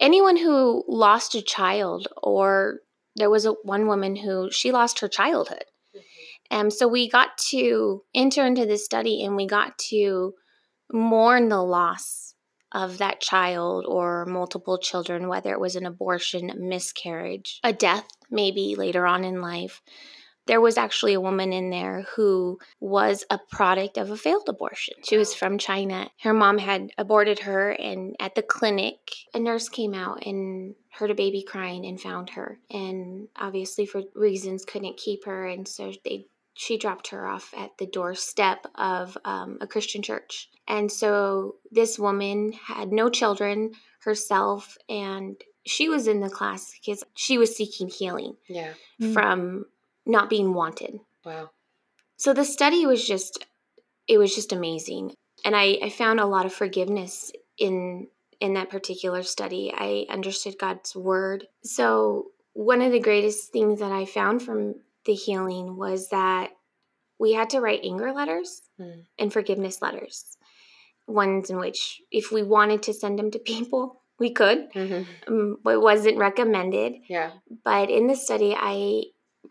anyone 0.00 0.36
who 0.36 0.84
lost 0.88 1.36
a 1.36 1.42
child, 1.42 2.08
or 2.20 2.80
there 3.14 3.30
was 3.30 3.46
a, 3.46 3.52
one 3.62 3.86
woman 3.86 4.16
who 4.16 4.50
she 4.50 4.72
lost 4.72 4.98
her 4.98 5.08
childhood 5.08 5.64
um, 6.50 6.70
so 6.70 6.88
we 6.88 7.08
got 7.08 7.36
to 7.50 8.02
enter 8.14 8.44
into 8.44 8.66
this 8.66 8.84
study 8.84 9.22
and 9.24 9.36
we 9.36 9.46
got 9.46 9.78
to 9.90 10.34
mourn 10.92 11.48
the 11.48 11.62
loss 11.62 12.34
of 12.72 12.98
that 12.98 13.20
child 13.20 13.84
or 13.86 14.26
multiple 14.26 14.78
children, 14.78 15.28
whether 15.28 15.52
it 15.52 15.60
was 15.60 15.76
an 15.76 15.86
abortion, 15.86 16.52
miscarriage, 16.58 17.60
a 17.64 17.72
death, 17.72 18.06
maybe 18.30 18.74
later 18.76 19.06
on 19.06 19.24
in 19.24 19.40
life. 19.40 19.80
There 20.46 20.60
was 20.62 20.78
actually 20.78 21.12
a 21.12 21.20
woman 21.20 21.52
in 21.52 21.68
there 21.68 22.06
who 22.16 22.58
was 22.80 23.22
a 23.28 23.38
product 23.50 23.98
of 23.98 24.10
a 24.10 24.16
failed 24.16 24.48
abortion. 24.48 24.94
She 25.04 25.18
was 25.18 25.34
from 25.34 25.58
China. 25.58 26.08
Her 26.22 26.32
mom 26.32 26.56
had 26.56 26.90
aborted 26.96 27.40
her, 27.40 27.70
and 27.72 28.16
at 28.18 28.34
the 28.34 28.42
clinic, 28.42 28.96
a 29.34 29.38
nurse 29.38 29.68
came 29.68 29.92
out 29.92 30.24
and 30.24 30.74
heard 30.90 31.10
a 31.10 31.14
baby 31.14 31.42
crying 31.42 31.84
and 31.84 32.00
found 32.00 32.30
her. 32.30 32.58
And 32.70 33.28
obviously, 33.36 33.84
for 33.84 34.02
reasons, 34.14 34.64
couldn't 34.64 34.96
keep 34.96 35.26
her, 35.26 35.46
and 35.46 35.68
so 35.68 35.92
they 36.02 36.28
she 36.58 36.76
dropped 36.76 37.06
her 37.06 37.24
off 37.24 37.54
at 37.56 37.78
the 37.78 37.86
doorstep 37.86 38.66
of 38.74 39.16
um, 39.24 39.58
a 39.60 39.66
Christian 39.68 40.02
church. 40.02 40.48
And 40.66 40.90
so 40.90 41.54
this 41.70 42.00
woman 42.00 42.52
had 42.52 42.90
no 42.90 43.08
children 43.10 43.74
herself, 44.02 44.76
and 44.88 45.36
she 45.64 45.88
was 45.88 46.08
in 46.08 46.18
the 46.18 46.28
class 46.28 46.74
because 46.74 47.04
she 47.14 47.38
was 47.38 47.54
seeking 47.54 47.88
healing 47.88 48.34
yeah. 48.48 48.72
Mm. 49.00 49.12
from 49.12 49.66
not 50.04 50.28
being 50.28 50.52
wanted. 50.52 50.98
Wow. 51.24 51.50
So 52.16 52.34
the 52.34 52.44
study 52.44 52.86
was 52.86 53.06
just, 53.06 53.46
it 54.08 54.18
was 54.18 54.34
just 54.34 54.52
amazing. 54.52 55.14
And 55.44 55.54
I, 55.54 55.78
I 55.80 55.90
found 55.90 56.18
a 56.18 56.26
lot 56.26 56.44
of 56.44 56.52
forgiveness 56.52 57.30
in 57.56 58.08
in 58.40 58.54
that 58.54 58.70
particular 58.70 59.22
study. 59.22 59.72
I 59.76 60.06
understood 60.10 60.58
God's 60.58 60.94
word. 60.94 61.46
So 61.62 62.30
one 62.52 62.82
of 62.82 62.92
the 62.92 63.00
greatest 63.00 63.52
things 63.52 63.80
that 63.80 63.90
I 63.90 64.04
found 64.06 64.42
from 64.42 64.76
the 65.08 65.14
healing 65.14 65.76
was 65.76 66.10
that 66.10 66.50
we 67.18 67.32
had 67.32 67.50
to 67.50 67.60
write 67.60 67.80
anger 67.82 68.12
letters 68.12 68.60
mm. 68.78 69.04
and 69.18 69.32
forgiveness 69.32 69.80
letters. 69.80 70.36
Ones 71.06 71.48
in 71.48 71.56
which, 71.56 72.02
if 72.12 72.30
we 72.30 72.42
wanted 72.42 72.82
to 72.82 72.92
send 72.92 73.18
them 73.18 73.30
to 73.30 73.38
people, 73.38 74.02
we 74.18 74.30
could. 74.30 74.70
Mm-hmm. 74.72 75.32
Um, 75.32 75.56
it 75.66 75.80
wasn't 75.80 76.18
recommended. 76.18 76.96
Yeah. 77.08 77.30
But 77.64 77.88
in 77.88 78.06
the 78.06 78.16
study, 78.16 78.54
I 78.54 79.04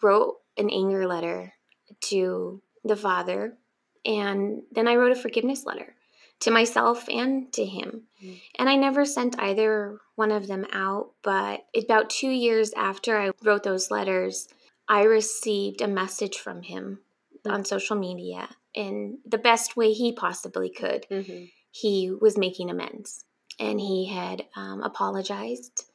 wrote 0.04 0.36
an 0.58 0.70
anger 0.70 1.08
letter 1.08 1.54
to 2.02 2.62
the 2.84 2.96
father, 2.96 3.58
and 4.06 4.62
then 4.72 4.88
I 4.88 4.96
wrote 4.96 5.12
a 5.12 5.16
forgiveness 5.16 5.66
letter 5.66 5.96
to 6.42 6.52
myself 6.52 7.10
and 7.10 7.52
to 7.54 7.66
him. 7.66 8.04
Mm. 8.24 8.40
And 8.60 8.70
I 8.70 8.76
never 8.76 9.06
sent 9.06 9.40
either 9.40 9.98
one 10.14 10.32
of 10.32 10.46
them 10.46 10.68
out, 10.72 11.14
but 11.24 11.66
about 11.76 12.12
two 12.12 12.30
years 12.30 12.72
after 12.78 13.18
I 13.18 13.32
wrote 13.44 13.64
those 13.64 13.90
letters, 13.90 14.48
I 14.89 15.03
received 15.03 15.82
a 15.82 15.88
message 15.88 16.38
from 16.38 16.63
him 16.63 17.00
mm-hmm. 17.36 17.51
on 17.51 17.65
social 17.65 17.96
media 17.96 18.50
in 18.74 19.20
the 19.25 19.38
best 19.38 19.75
way 19.75 19.91
he 19.91 20.12
possibly 20.12 20.70
could. 20.70 21.06
Mm-hmm. 21.10 21.46
He 21.72 22.12
was 22.12 22.38
making 22.38 22.70
amends 22.70 23.25
and 23.60 23.79
he 23.79 24.08
had 24.08 24.46
um, 24.56 24.82
apologized 24.82 25.86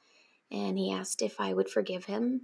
and 0.51 0.79
he 0.79 0.93
asked 0.93 1.23
if 1.23 1.41
I 1.41 1.55
would 1.55 1.69
forgive 1.69 2.05
him. 2.05 2.43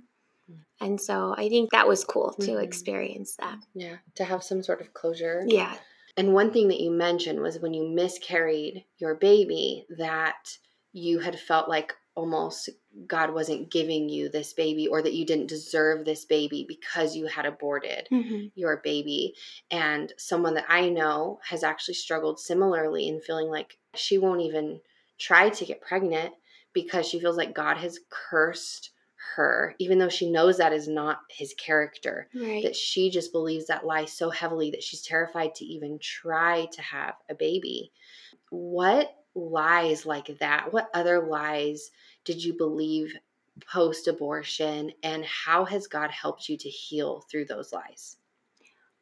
Mm. 0.50 0.59
And 0.81 1.00
so 1.00 1.35
I 1.37 1.49
think 1.49 1.71
that 1.71 1.88
was 1.88 2.05
cool 2.05 2.33
to 2.40 2.47
mm-hmm. 2.52 2.62
experience 2.62 3.37
that. 3.37 3.59
Yeah, 3.75 3.97
to 4.17 4.25
have 4.25 4.43
some 4.43 4.62
sort 4.62 4.81
of 4.81 4.95
closure. 4.95 5.45
Yeah. 5.47 5.75
And 6.17 6.35
one 6.35 6.52
thing 6.52 6.69
that 6.69 6.81
you 6.81 6.90
mentioned 6.90 7.40
was 7.40 7.61
when 7.61 7.75
you 7.75 7.87
miscarried 7.87 8.85
your 8.99 9.14
baby, 9.14 9.87
that 9.99 10.59
you 10.93 11.21
had 11.21 11.38
felt 11.38 11.69
like 11.69 11.95
almost 12.19 12.69
God 13.07 13.33
wasn't 13.33 13.71
giving 13.71 14.09
you 14.09 14.29
this 14.29 14.53
baby 14.53 14.89
or 14.89 15.03
that 15.03 15.15
you 15.15 15.25
didn't 15.25 15.47
deserve 15.47 16.05
this 16.05 16.25
baby 16.25 16.65
because 16.67 17.15
you 17.15 17.27
had 17.27 17.47
aborted 17.47 18.09
mm-hmm. 18.11 18.47
your 18.57 18.79
baby. 18.79 19.35
And 19.71 20.13
someone 20.19 20.55
that 20.55 20.67
I 20.69 20.89
know 20.89 21.39
has 21.45 21.63
actually 21.63 21.95
struggled 21.95 22.41
similarly 22.41 23.07
in 23.07 23.21
feeling 23.21 23.47
like 23.47 23.79
she 23.95 24.19
won't 24.19 24.41
even 24.41 24.81
try 25.17 25.49
to 25.49 25.65
get 25.65 25.81
pregnant 25.81 26.33
because 26.73 27.07
she 27.07 27.21
feels 27.21 27.37
like 27.37 27.55
God 27.55 27.77
has 27.77 28.01
cursed 28.11 28.91
her, 29.37 29.77
even 29.79 30.01
though 30.01 30.09
she 30.09 30.29
knows 30.29 30.59
that 30.59 30.73
is 30.73 30.89
not 30.89 31.21
his 31.31 31.55
character. 31.55 32.29
Right. 32.35 32.65
That 32.65 32.75
she 32.75 33.11
just 33.11 33.31
believes 33.31 33.69
that 33.69 33.87
lie 33.87 34.07
so 34.07 34.29
heavily 34.31 34.73
that 34.73 34.83
she's 34.83 35.03
terrified 35.03 35.55
to 35.57 35.65
even 35.65 36.01
try 36.01 36.67
to 36.73 36.83
have 36.83 37.15
a 37.31 37.37
baby. 37.37 37.93
What 38.51 39.15
lies 39.39 40.05
like 40.05 40.39
that? 40.41 40.73
What 40.73 40.91
other 40.95 41.21
lies 41.21 41.91
did 42.25 42.43
you 42.45 42.57
believe 42.57 43.17
post 43.73 44.07
abortion, 44.09 44.93
and 45.03 45.25
how 45.25 45.65
has 45.65 45.87
God 45.87 46.11
helped 46.11 46.49
you 46.49 46.57
to 46.57 46.69
heal 46.69 47.25
through 47.31 47.47
those 47.47 47.73
lies? 47.73 48.17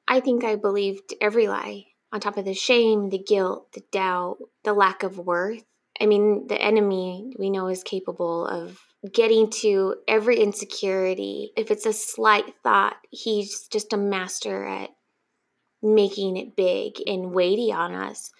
I 0.08 0.20
think 0.20 0.44
I 0.44 0.56
believed 0.56 1.14
every 1.20 1.48
lie 1.48 1.86
on 2.12 2.20
top 2.20 2.36
of 2.36 2.44
the 2.44 2.54
shame, 2.54 3.10
the 3.10 3.18
guilt, 3.18 3.72
the 3.72 3.82
doubt, 3.90 4.38
the 4.64 4.72
lack 4.72 5.02
of 5.02 5.18
worth. 5.18 5.64
I 6.00 6.06
mean, 6.06 6.46
the 6.46 6.60
enemy 6.60 7.32
we 7.38 7.50
know 7.50 7.68
is 7.68 7.82
capable 7.82 8.46
of 8.46 8.80
getting 9.12 9.50
to 9.50 9.96
every 10.06 10.38
insecurity. 10.38 11.52
If 11.56 11.70
it's 11.70 11.86
a 11.86 11.92
slight 11.92 12.54
thought, 12.62 12.96
he's 13.10 13.66
just 13.68 13.92
a 13.92 13.96
master 13.96 14.64
at 14.64 14.90
making 15.82 16.36
it 16.36 16.56
big 16.56 17.02
and 17.06 17.32
weighty 17.32 17.72
on 17.72 17.94
us. 17.94 18.30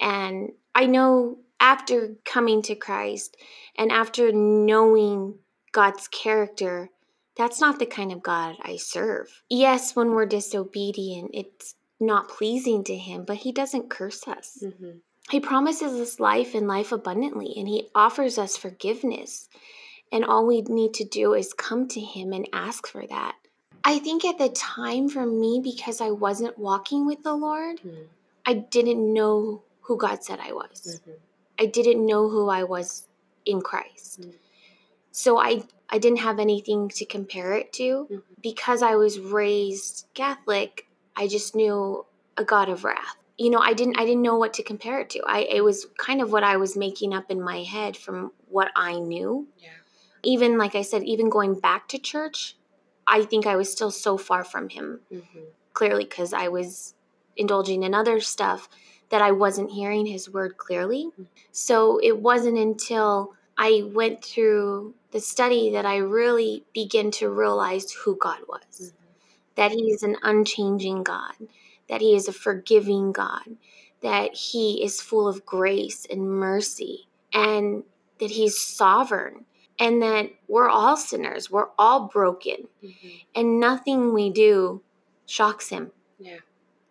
And 0.00 0.52
I 0.74 0.86
know 0.86 1.38
after 1.60 2.14
coming 2.24 2.62
to 2.62 2.74
Christ 2.74 3.36
and 3.76 3.90
after 3.90 4.32
knowing 4.32 5.34
God's 5.72 6.08
character, 6.08 6.90
that's 7.36 7.60
not 7.60 7.78
the 7.78 7.86
kind 7.86 8.12
of 8.12 8.22
God 8.22 8.56
I 8.62 8.76
serve. 8.76 9.42
Yes, 9.50 9.94
when 9.94 10.10
we're 10.10 10.26
disobedient, 10.26 11.30
it's 11.34 11.74
not 12.00 12.28
pleasing 12.28 12.84
to 12.84 12.96
Him, 12.96 13.24
but 13.26 13.38
He 13.38 13.52
doesn't 13.52 13.90
curse 13.90 14.26
us. 14.26 14.62
Mm-hmm. 14.64 14.98
He 15.30 15.40
promises 15.40 16.00
us 16.00 16.20
life 16.20 16.54
and 16.54 16.68
life 16.68 16.92
abundantly, 16.92 17.52
and 17.56 17.68
He 17.68 17.88
offers 17.94 18.38
us 18.38 18.56
forgiveness. 18.56 19.48
And 20.12 20.24
all 20.24 20.46
we 20.46 20.62
need 20.62 20.94
to 20.94 21.04
do 21.04 21.34
is 21.34 21.52
come 21.52 21.88
to 21.88 22.00
Him 22.00 22.32
and 22.32 22.48
ask 22.52 22.86
for 22.86 23.06
that. 23.06 23.34
I 23.84 23.98
think 23.98 24.24
at 24.24 24.38
the 24.38 24.48
time 24.48 25.08
for 25.08 25.26
me, 25.26 25.60
because 25.62 26.00
I 26.00 26.10
wasn't 26.10 26.58
walking 26.58 27.06
with 27.06 27.22
the 27.22 27.34
Lord, 27.34 27.78
mm-hmm. 27.78 28.04
I 28.44 28.54
didn't 28.54 29.12
know 29.12 29.62
who 29.82 29.96
God 29.96 30.24
said 30.24 30.38
I 30.40 30.52
was. 30.52 31.00
Mm-hmm. 31.00 31.18
I 31.58 31.66
didn't 31.66 32.04
know 32.04 32.28
who 32.28 32.48
I 32.48 32.64
was 32.64 33.08
in 33.44 33.60
Christ. 33.60 34.20
Mm-hmm. 34.20 34.30
So 35.12 35.38
I 35.38 35.62
I 35.88 35.98
didn't 35.98 36.18
have 36.18 36.38
anything 36.38 36.88
to 36.90 37.04
compare 37.04 37.54
it 37.54 37.72
to 37.74 38.06
mm-hmm. 38.10 38.16
because 38.42 38.82
I 38.82 38.96
was 38.96 39.18
raised 39.18 40.06
Catholic. 40.14 40.88
I 41.16 41.28
just 41.28 41.54
knew 41.54 42.04
a 42.36 42.44
God 42.44 42.68
of 42.68 42.84
wrath. 42.84 43.16
you 43.38 43.50
know, 43.50 43.58
I 43.60 43.72
didn't 43.74 43.98
I 43.98 44.04
didn't 44.04 44.22
know 44.22 44.36
what 44.36 44.54
to 44.54 44.62
compare 44.62 45.00
it 45.00 45.10
to. 45.10 45.22
I 45.26 45.40
it 45.40 45.64
was 45.64 45.86
kind 45.98 46.20
of 46.20 46.32
what 46.32 46.42
I 46.44 46.56
was 46.56 46.76
making 46.76 47.14
up 47.14 47.30
in 47.30 47.40
my 47.42 47.62
head 47.62 47.96
from 47.96 48.32
what 48.48 48.70
I 48.76 48.98
knew. 48.98 49.48
Yeah. 49.58 49.68
Even 50.22 50.58
like 50.58 50.74
I 50.74 50.82
said, 50.82 51.02
even 51.04 51.28
going 51.30 51.54
back 51.54 51.88
to 51.88 51.98
church, 51.98 52.56
I 53.06 53.24
think 53.24 53.46
I 53.46 53.56
was 53.56 53.70
still 53.70 53.90
so 53.90 54.18
far 54.18 54.42
from 54.44 54.68
him. 54.68 55.00
Mm-hmm. 55.12 55.40
Clearly 55.72 56.04
cuz 56.04 56.32
I 56.32 56.48
was 56.48 56.94
indulging 57.36 57.82
in 57.82 57.94
other 57.94 58.20
stuff 58.20 58.68
that 59.10 59.22
I 59.22 59.32
wasn't 59.32 59.70
hearing 59.70 60.06
his 60.06 60.28
word 60.30 60.56
clearly. 60.56 61.10
Mhm. 61.18 61.26
So 61.52 61.98
it 62.02 62.18
wasn't 62.20 62.58
until 62.58 63.34
I 63.56 63.90
went 63.94 64.24
through 64.24 64.94
the 65.12 65.20
study 65.20 65.70
that 65.70 65.86
I 65.86 65.96
really 65.96 66.64
began 66.74 67.10
to 67.12 67.30
realize 67.30 67.90
who 67.92 68.16
God 68.16 68.40
was 68.48 68.92
that 69.56 69.72
He 69.72 69.90
is 69.90 70.02
an 70.02 70.16
unchanging 70.22 71.02
God, 71.02 71.34
that 71.88 72.00
He 72.00 72.14
is 72.14 72.28
a 72.28 72.32
forgiving 72.32 73.12
God, 73.12 73.56
that 74.02 74.34
He 74.34 74.82
is 74.84 75.00
full 75.00 75.26
of 75.28 75.46
grace 75.46 76.06
and 76.10 76.30
mercy, 76.30 77.08
and 77.32 77.84
that 78.18 78.30
He's 78.30 78.58
sovereign, 78.60 79.46
and 79.78 80.02
that 80.02 80.30
we're 80.48 80.68
all 80.68 80.96
sinners, 80.96 81.50
we're 81.50 81.70
all 81.78 82.08
broken, 82.08 82.68
Mm-hmm. 82.82 83.08
and 83.34 83.60
nothing 83.60 84.12
we 84.12 84.30
do 84.30 84.82
shocks 85.26 85.68
Him. 85.70 85.92
Yeah. 86.18 86.38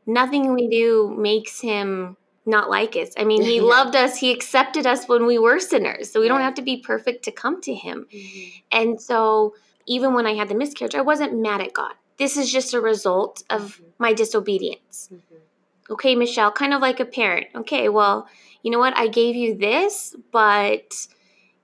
Nothing 0.06 0.54
we 0.54 0.68
do 0.68 1.14
makes 1.18 1.60
Him 1.62 2.18
not 2.46 2.70
like 2.70 2.96
us. 2.96 3.10
I 3.18 3.24
mean, 3.24 3.42
He 3.42 3.56
Yeah. 3.58 3.64
loved 3.64 3.96
us, 3.96 4.18
He 4.18 4.32
accepted 4.32 4.86
us 4.86 5.08
when 5.08 5.26
we 5.26 5.38
were 5.40 5.60
sinners, 5.60 6.12
so 6.12 6.20
we 6.22 6.28
don't 6.28 6.42
have 6.42 6.54
to 6.56 6.62
be 6.62 6.78
perfect 6.78 7.24
to 7.26 7.32
come 7.32 7.62
to 7.62 7.74
Him. 7.74 8.08
Mm-hmm. 8.14 8.50
And 8.72 9.02
so, 9.02 9.56
even 9.88 10.14
when 10.14 10.26
I 10.26 10.34
had 10.34 10.50
the 10.50 10.56
miscarriage, 10.56 10.96
I 10.96 11.02
wasn't 11.02 11.40
mad 11.40 11.62
at 11.62 11.74
God. 11.74 11.94
This 12.18 12.38
is 12.38 12.52
just 12.52 12.74
a 12.74 12.80
result 12.82 13.44
of 13.50 13.78
Mhm. 13.78 13.84
my 14.00 14.14
disobedience. 14.14 15.10
Mm-hmm. 15.12 15.94
Okay, 15.94 16.16
Michelle, 16.16 16.52
kind 16.52 16.74
of 16.74 16.82
like 16.82 17.00
a 17.00 17.06
parent. 17.06 17.48
Okay, 17.56 17.90
well, 17.90 18.28
you 18.64 18.72
know 18.72 18.80
what? 18.80 18.98
I 18.98 19.08
gave 19.08 19.36
you 19.36 19.56
this, 19.56 20.16
but 20.32 21.08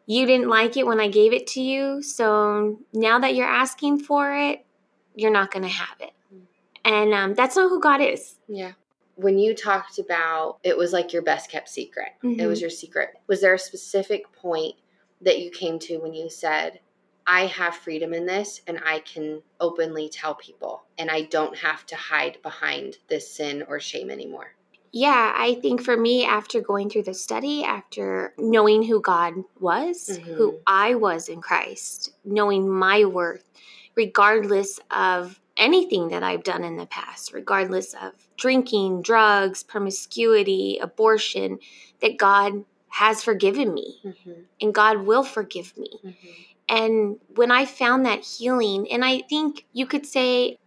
you 0.05 0.25
didn't 0.27 0.49
like 0.49 0.77
it 0.77 0.85
when 0.85 0.99
I 0.99 1.07
gave 1.07 1.33
it 1.33 1.47
to 1.47 1.61
you. 1.61 2.03
So 2.03 2.79
now 2.93 3.17
that 3.19 3.33
you're 3.33 3.47
asking 3.47 3.99
for 3.99 4.35
it, 4.35 4.63
you're 5.15 5.31
not 5.31 5.49
going 5.51 5.63
to 5.63 5.69
have 5.69 5.97
it. 5.99 6.11
And 6.85 7.13
um, 7.13 7.33
that's 7.33 7.55
not 7.55 7.69
who 7.69 7.79
God 7.79 8.01
is. 8.01 8.35
Yeah. 8.47 8.73
When 9.15 9.37
you 9.37 9.53
talked 9.53 9.99
about 9.99 10.57
it 10.63 10.77
was 10.77 10.93
like 10.93 11.13
your 11.13 11.21
best 11.21 11.51
kept 11.51 11.69
secret, 11.69 12.09
it 12.23 12.27
Mhm. 12.27 12.47
was 12.47 12.61
your 12.61 12.69
secret. 12.69 13.09
Was 13.27 13.41
there 13.41 13.53
a 13.53 13.59
specific 13.59 14.31
point 14.33 14.75
that 15.21 15.39
you 15.39 15.51
came 15.51 15.77
to 15.79 15.97
when 15.97 16.13
you 16.13 16.29
said, 16.29 16.79
I 17.27 17.45
have 17.45 17.75
freedom 17.75 18.13
in 18.13 18.25
this 18.25 18.61
and 18.65 18.79
I 18.83 18.99
can 18.99 19.43
openly 19.59 20.09
tell 20.09 20.33
people 20.35 20.83
and 20.97 21.11
I 21.11 21.21
don't 21.23 21.55
have 21.57 21.85
to 21.87 21.95
hide 21.95 22.39
behind 22.41 22.97
this 23.09 23.31
sin 23.31 23.63
or 23.67 23.79
shame 23.79 24.09
anymore? 24.09 24.55
Yeah, 24.93 25.33
I 25.35 25.55
think 25.55 25.81
for 25.83 25.95
me, 25.95 26.25
after 26.25 26.59
going 26.59 26.89
through 26.89 27.03
the 27.03 27.13
study, 27.13 27.63
after 27.63 28.33
knowing 28.37 28.83
who 28.83 28.99
God 29.01 29.35
was, 29.59 30.17
who 30.35 30.53
Mhm. 30.53 30.59
I 30.67 30.95
was 30.95 31.29
in 31.29 31.41
Christ, 31.41 32.11
knowing 32.25 32.67
my 32.67 33.05
worth, 33.05 33.43
regardless 33.95 34.79
of 34.89 35.39
anything 35.57 36.09
that 36.09 36.23
I've 36.23 36.43
done 36.43 36.63
in 36.63 36.77
the 36.77 36.85
past, 36.85 37.33
regardless 37.33 37.93
of 37.93 38.13
drinking, 38.37 39.01
drugs, 39.01 39.63
promiscuity, 39.63 40.77
abortion, 40.81 41.59
that 42.01 42.17
God 42.17 42.65
has 42.89 43.23
forgiven 43.23 43.73
me 43.73 43.99
Mm-hmm. 44.03 44.31
and 44.61 44.73
God 44.73 45.05
will 45.05 45.23
forgive 45.23 45.77
me. 45.77 45.99
Mm-hmm. 46.03 46.27
And 46.69 47.17
when 47.35 47.51
I 47.51 47.65
found 47.65 48.05
that 48.05 48.23
healing, 48.23 48.89
and 48.91 49.03
I 49.03 49.21
think 49.29 49.65
you 49.73 49.85
could 49.85 50.05
say, 50.05 50.57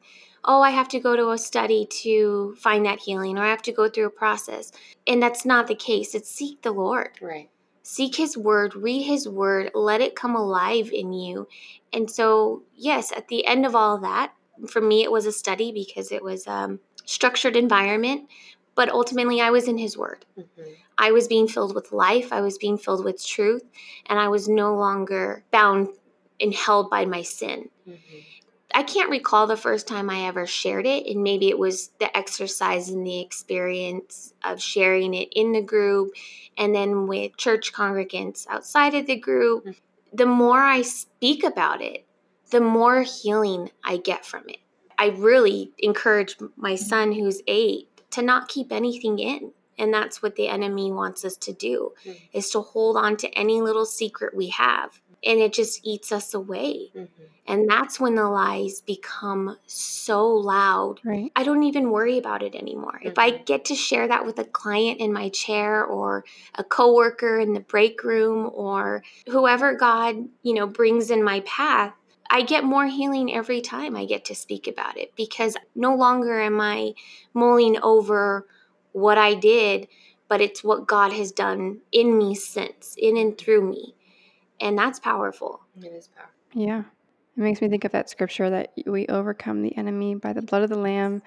oh, 0.44 0.60
I 0.60 0.70
have 0.70 0.88
to 0.88 1.00
go 1.00 1.16
to 1.16 1.30
a 1.30 1.38
study 1.38 1.86
to 2.02 2.54
find 2.58 2.84
that 2.84 3.00
healing, 3.00 3.38
or 3.38 3.42
I 3.42 3.48
have 3.50 3.62
to 3.62 3.72
go 3.72 3.88
through 3.88 4.06
a 4.06 4.10
process. 4.10 4.70
And 5.06 5.22
that's 5.22 5.44
not 5.46 5.66
the 5.66 5.74
case. 5.74 6.14
It's 6.14 6.30
seek 6.30 6.60
the 6.62 6.72
Lord, 6.72 7.12
Right. 7.20 7.48
seek 7.82 8.16
His 8.16 8.36
word, 8.36 8.74
read 8.74 9.02
His 9.02 9.26
word, 9.28 9.70
let 9.74 10.00
it 10.02 10.14
come 10.14 10.36
alive 10.36 10.90
in 10.92 11.12
you. 11.12 11.48
And 11.92 12.10
so, 12.10 12.62
yes, 12.74 13.12
at 13.12 13.28
the 13.28 13.46
end 13.46 13.64
of 13.64 13.74
all 13.74 13.98
that, 13.98 14.32
for 14.68 14.80
me, 14.80 15.02
it 15.02 15.12
was 15.12 15.26
a 15.26 15.32
study 15.32 15.72
because 15.72 16.12
it 16.12 16.22
was 16.22 16.46
um, 16.46 16.80
structured 17.04 17.56
environment. 17.56 18.28
But 18.74 18.88
ultimately, 18.88 19.40
I 19.40 19.50
was 19.50 19.68
in 19.68 19.78
His 19.78 19.96
Word. 19.96 20.24
Mm-hmm. 20.38 20.62
I 20.98 21.12
was 21.12 21.28
being 21.28 21.46
filled 21.46 21.74
with 21.74 21.92
life. 21.92 22.32
I 22.32 22.40
was 22.40 22.58
being 22.58 22.78
filled 22.78 23.04
with 23.04 23.24
truth. 23.24 23.62
And 24.06 24.18
I 24.18 24.28
was 24.28 24.48
no 24.48 24.74
longer 24.74 25.44
bound 25.50 25.88
and 26.40 26.52
held 26.52 26.90
by 26.90 27.04
my 27.04 27.22
sin. 27.22 27.68
Mm-hmm. 27.88 28.18
I 28.74 28.82
can't 28.82 29.10
recall 29.10 29.46
the 29.46 29.56
first 29.56 29.86
time 29.86 30.10
I 30.10 30.26
ever 30.26 30.46
shared 30.46 30.86
it. 30.86 31.06
And 31.06 31.22
maybe 31.22 31.48
it 31.48 31.58
was 31.58 31.90
the 32.00 32.14
exercise 32.16 32.88
and 32.88 33.06
the 33.06 33.20
experience 33.20 34.34
of 34.42 34.60
sharing 34.60 35.14
it 35.14 35.28
in 35.32 35.52
the 35.52 35.62
group 35.62 36.10
and 36.58 36.74
then 36.74 37.06
with 37.06 37.36
church 37.36 37.72
congregants 37.72 38.46
outside 38.48 38.94
of 38.94 39.06
the 39.06 39.16
group. 39.16 39.64
Mhm. 39.64 39.76
The 40.12 40.26
more 40.26 40.60
I 40.60 40.82
speak 40.82 41.44
about 41.44 41.82
it, 41.82 42.04
the 42.54 42.60
more 42.60 43.02
healing 43.02 43.68
I 43.82 43.96
get 43.96 44.24
from 44.24 44.44
it. 44.48 44.58
I 44.96 45.06
really 45.08 45.72
encourage 45.80 46.36
my 46.54 46.76
son, 46.76 47.10
who's 47.10 47.42
eight, 47.48 47.88
to 48.12 48.22
not 48.22 48.46
keep 48.46 48.70
anything 48.70 49.18
in. 49.18 49.50
And 49.76 49.92
that's 49.92 50.22
what 50.22 50.36
the 50.36 50.46
enemy 50.46 50.92
wants 50.92 51.24
us 51.24 51.36
to 51.38 51.52
do 51.52 51.94
Mhm. 52.06 52.16
is 52.32 52.50
to 52.50 52.60
hold 52.60 52.96
on 52.96 53.16
to 53.16 53.28
any 53.36 53.60
little 53.60 53.86
secret 53.86 54.36
we 54.36 54.50
have. 54.50 55.00
And 55.24 55.40
it 55.40 55.52
just 55.52 55.80
eats 55.82 56.12
us 56.12 56.32
away. 56.32 56.92
Mm-hmm. 56.94 57.24
And 57.48 57.68
that's 57.68 57.98
when 57.98 58.14
the 58.14 58.28
lies 58.28 58.80
become 58.82 59.56
so 59.66 60.28
loud. 60.28 61.00
Right. 61.04 61.32
I 61.34 61.42
don't 61.42 61.64
even 61.64 61.90
worry 61.90 62.18
about 62.18 62.44
it 62.44 62.54
anymore. 62.54 63.00
If 63.02 63.18
I 63.18 63.32
Mhm. 63.32 63.46
get 63.46 63.64
to 63.64 63.74
share 63.74 64.06
that 64.06 64.24
with 64.24 64.38
a 64.38 64.44
client 64.44 65.00
in 65.00 65.12
my 65.12 65.28
chair 65.28 65.84
or 65.84 66.24
a 66.54 66.62
coworker 66.62 67.40
in 67.40 67.52
the 67.52 67.60
break 67.60 68.04
room 68.04 68.48
or 68.54 69.02
whoever 69.28 69.74
God, 69.74 70.28
you 70.42 70.54
know, 70.54 70.68
brings 70.68 71.10
in 71.10 71.24
my 71.24 71.40
path, 71.40 71.94
I 72.34 72.42
get 72.42 72.64
more 72.64 72.86
healing 72.86 73.32
every 73.32 73.60
time 73.60 73.94
I 73.94 74.06
get 74.06 74.24
to 74.24 74.34
speak 74.34 74.66
about 74.66 74.98
it 74.98 75.14
because 75.14 75.56
no 75.76 75.94
longer 75.94 76.40
am 76.40 76.60
I 76.60 76.94
mulling 77.32 77.80
over 77.80 78.44
what 78.90 79.18
I 79.18 79.34
did, 79.34 79.86
but 80.26 80.40
it's 80.40 80.64
what 80.64 80.88
God 80.88 81.12
has 81.12 81.30
done 81.30 81.82
in 81.92 82.18
me 82.18 82.34
since, 82.34 82.96
in 82.98 83.16
and 83.16 83.38
through 83.38 83.70
me. 83.70 83.94
And 84.60 84.76
that's 84.76 84.98
powerful. 84.98 85.60
It 85.80 85.92
is 85.92 86.08
powerful. 86.08 86.34
Yeah. 86.54 86.80
It 87.36 87.40
makes 87.40 87.60
me 87.60 87.68
think 87.68 87.84
of 87.84 87.92
that 87.92 88.10
scripture 88.10 88.50
that 88.50 88.72
we 88.84 89.06
overcome 89.06 89.62
the 89.62 89.76
enemy 89.76 90.16
by 90.16 90.32
the 90.32 90.42
blood 90.42 90.64
of 90.64 90.70
the 90.70 90.78
Lamb 90.78 91.22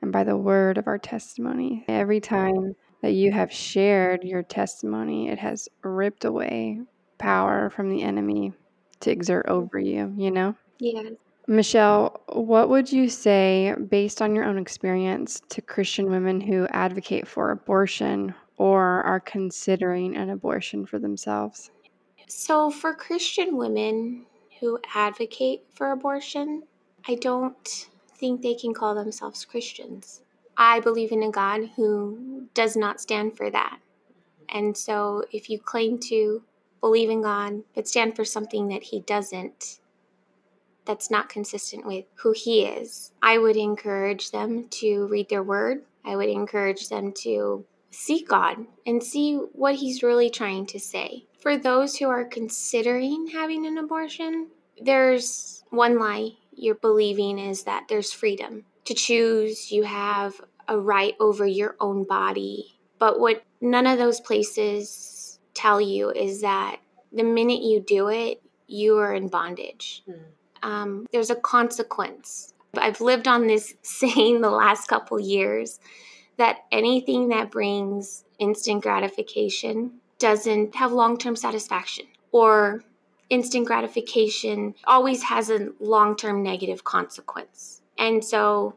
and 0.00 0.10
by 0.10 0.24
the 0.24 0.38
word 0.38 0.78
of 0.78 0.86
our 0.86 0.96
testimony. 0.96 1.84
Every 1.86 2.20
time 2.20 2.76
that 3.02 3.12
you 3.12 3.30
have 3.30 3.52
shared 3.52 4.24
your 4.24 4.42
testimony, 4.42 5.28
it 5.28 5.38
has 5.38 5.68
ripped 5.82 6.24
away 6.24 6.80
power 7.18 7.68
from 7.68 7.90
the 7.90 8.02
enemy 8.02 8.54
to 9.00 9.10
exert 9.10 9.46
mm. 9.46 9.50
over 9.50 9.78
you, 9.78 10.12
you 10.16 10.30
know? 10.30 10.54
Yeah. 10.78 11.10
Michelle, 11.48 12.22
what 12.32 12.68
would 12.68 12.90
you 12.90 13.08
say, 13.08 13.72
based 13.88 14.20
on 14.20 14.34
your 14.34 14.44
own 14.44 14.58
experience, 14.58 15.40
to 15.50 15.62
Christian 15.62 16.10
women 16.10 16.40
who 16.40 16.66
advocate 16.70 17.28
for 17.28 17.52
abortion 17.52 18.34
or 18.56 19.02
are 19.02 19.20
considering 19.20 20.16
an 20.16 20.30
abortion 20.30 20.86
for 20.86 20.98
themselves? 20.98 21.70
So, 22.26 22.70
for 22.70 22.92
Christian 22.94 23.56
women 23.56 24.26
who 24.58 24.80
advocate 24.92 25.62
for 25.72 25.92
abortion, 25.92 26.64
I 27.06 27.14
don't 27.14 27.88
think 28.16 28.42
they 28.42 28.54
can 28.54 28.74
call 28.74 28.96
themselves 28.96 29.44
Christians. 29.44 30.22
I 30.56 30.80
believe 30.80 31.12
in 31.12 31.22
a 31.22 31.30
God 31.30 31.70
who 31.76 32.48
does 32.54 32.76
not 32.76 33.00
stand 33.00 33.36
for 33.36 33.50
that. 33.50 33.78
And 34.48 34.76
so, 34.76 35.24
if 35.30 35.48
you 35.48 35.60
claim 35.60 35.98
to 36.08 36.42
believe 36.80 37.10
in 37.10 37.22
God 37.22 37.62
but 37.74 37.88
stand 37.88 38.16
for 38.16 38.24
something 38.24 38.68
that 38.68 38.84
He 38.84 39.00
doesn't, 39.00 39.80
that's 40.84 41.10
not 41.10 41.28
consistent 41.28 41.86
with 41.86 42.04
who 42.16 42.32
He 42.32 42.64
is, 42.64 43.12
I 43.22 43.38
would 43.38 43.56
encourage 43.56 44.30
them 44.30 44.68
to 44.70 45.06
read 45.06 45.28
their 45.28 45.42
word. 45.42 45.82
I 46.04 46.14
would 46.16 46.28
encourage 46.28 46.88
them 46.88 47.12
to 47.22 47.64
seek 47.90 48.28
God 48.28 48.58
and 48.86 49.02
see 49.02 49.34
what 49.34 49.76
He's 49.76 50.02
really 50.02 50.30
trying 50.30 50.66
to 50.66 50.78
say. 50.78 51.24
For 51.40 51.56
those 51.56 51.96
who 51.96 52.08
are 52.08 52.24
considering 52.24 53.28
having 53.28 53.66
an 53.66 53.78
abortion, 53.78 54.48
there's 54.80 55.64
one 55.70 55.98
lie 55.98 56.32
you're 56.56 56.74
believing 56.74 57.38
is 57.38 57.64
that 57.64 57.86
there's 57.88 58.12
freedom 58.12 58.64
to 58.86 58.94
choose, 58.94 59.70
you 59.70 59.82
have 59.82 60.40
a 60.68 60.78
right 60.78 61.14
over 61.20 61.46
your 61.46 61.76
own 61.80 62.04
body. 62.04 62.78
But 62.98 63.20
what 63.20 63.44
none 63.60 63.86
of 63.86 63.98
those 63.98 64.20
places 64.20 64.88
tell 65.56 65.80
you 65.80 66.10
is 66.10 66.42
that 66.42 66.76
the 67.12 67.24
minute 67.24 67.62
you 67.62 67.80
do 67.80 68.08
it, 68.08 68.42
you 68.66 68.98
are 68.98 69.14
in 69.14 69.28
bondage. 69.28 70.04
Mhm. 70.08 70.20
Um, 70.62 71.06
there's 71.12 71.30
a 71.30 71.36
consequence. 71.36 72.52
I've 72.76 73.00
lived 73.00 73.26
on 73.28 73.46
this 73.46 73.74
saying 73.82 74.40
the 74.40 74.50
last 74.50 74.88
couple 74.88 75.18
years 75.18 75.80
that 76.36 76.58
anything 76.70 77.28
that 77.28 77.50
brings 77.50 78.24
instant 78.38 78.82
gratification 78.82 80.00
doesn't 80.18 80.74
have 80.74 80.92
long 80.92 81.16
term 81.16 81.36
satisfaction, 81.36 82.06
or 82.32 82.82
instant 83.30 83.66
gratification 83.66 84.74
always 84.86 85.24
has 85.24 85.50
a 85.50 85.70
long 85.80 86.16
term 86.16 86.42
negative 86.42 86.84
consequence. 86.84 87.82
And 87.98 88.24
so 88.24 88.74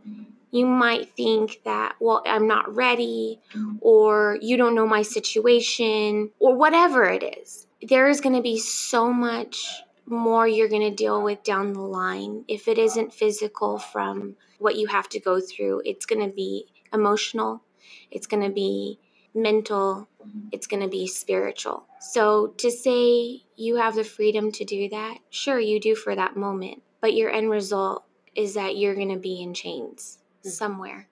you 0.51 0.65
might 0.65 1.15
think 1.15 1.61
that, 1.65 1.95
well, 1.99 2.23
I'm 2.25 2.47
not 2.47 2.73
ready, 2.73 3.39
or 3.81 4.37
you 4.41 4.57
don't 4.57 4.75
know 4.75 4.87
my 4.87 5.03
situation, 5.03 6.31
or 6.39 6.55
whatever 6.55 7.05
it 7.05 7.23
is. 7.39 7.67
There 7.81 8.09
is 8.09 8.21
going 8.21 8.35
to 8.35 8.41
be 8.41 8.57
so 8.57 9.13
much 9.13 9.65
more 10.05 10.47
you're 10.47 10.67
going 10.67 10.89
to 10.89 10.95
deal 10.95 11.21
with 11.21 11.43
down 11.43 11.73
the 11.73 11.81
line. 11.81 12.43
If 12.47 12.67
it 12.67 12.79
isn't 12.79 13.13
physical 13.13 13.77
from 13.77 14.35
what 14.57 14.75
you 14.75 14.87
have 14.87 15.07
to 15.09 15.19
go 15.19 15.39
through, 15.39 15.83
it's 15.85 16.05
going 16.05 16.27
to 16.27 16.33
be 16.33 16.65
emotional, 16.91 17.61
it's 18.11 18.27
going 18.27 18.43
to 18.43 18.49
be 18.49 18.99
mental, 19.35 20.09
it's 20.51 20.67
going 20.67 20.81
to 20.81 20.89
be 20.89 21.07
spiritual. 21.07 21.85
So 21.99 22.47
to 22.57 22.71
say 22.71 23.43
you 23.55 23.75
have 23.75 23.95
the 23.95 24.03
freedom 24.03 24.51
to 24.53 24.65
do 24.65 24.89
that, 24.89 25.19
sure, 25.29 25.59
you 25.59 25.79
do 25.79 25.95
for 25.95 26.15
that 26.15 26.35
moment, 26.35 26.81
but 27.01 27.13
your 27.13 27.29
end 27.29 27.51
result 27.51 28.03
is 28.35 28.55
that 28.55 28.77
you're 28.77 28.95
going 28.95 29.13
to 29.13 29.19
be 29.19 29.41
in 29.41 29.53
chains 29.53 30.17
mm-hmm. 30.17 30.28
Somewhere. 30.49 31.07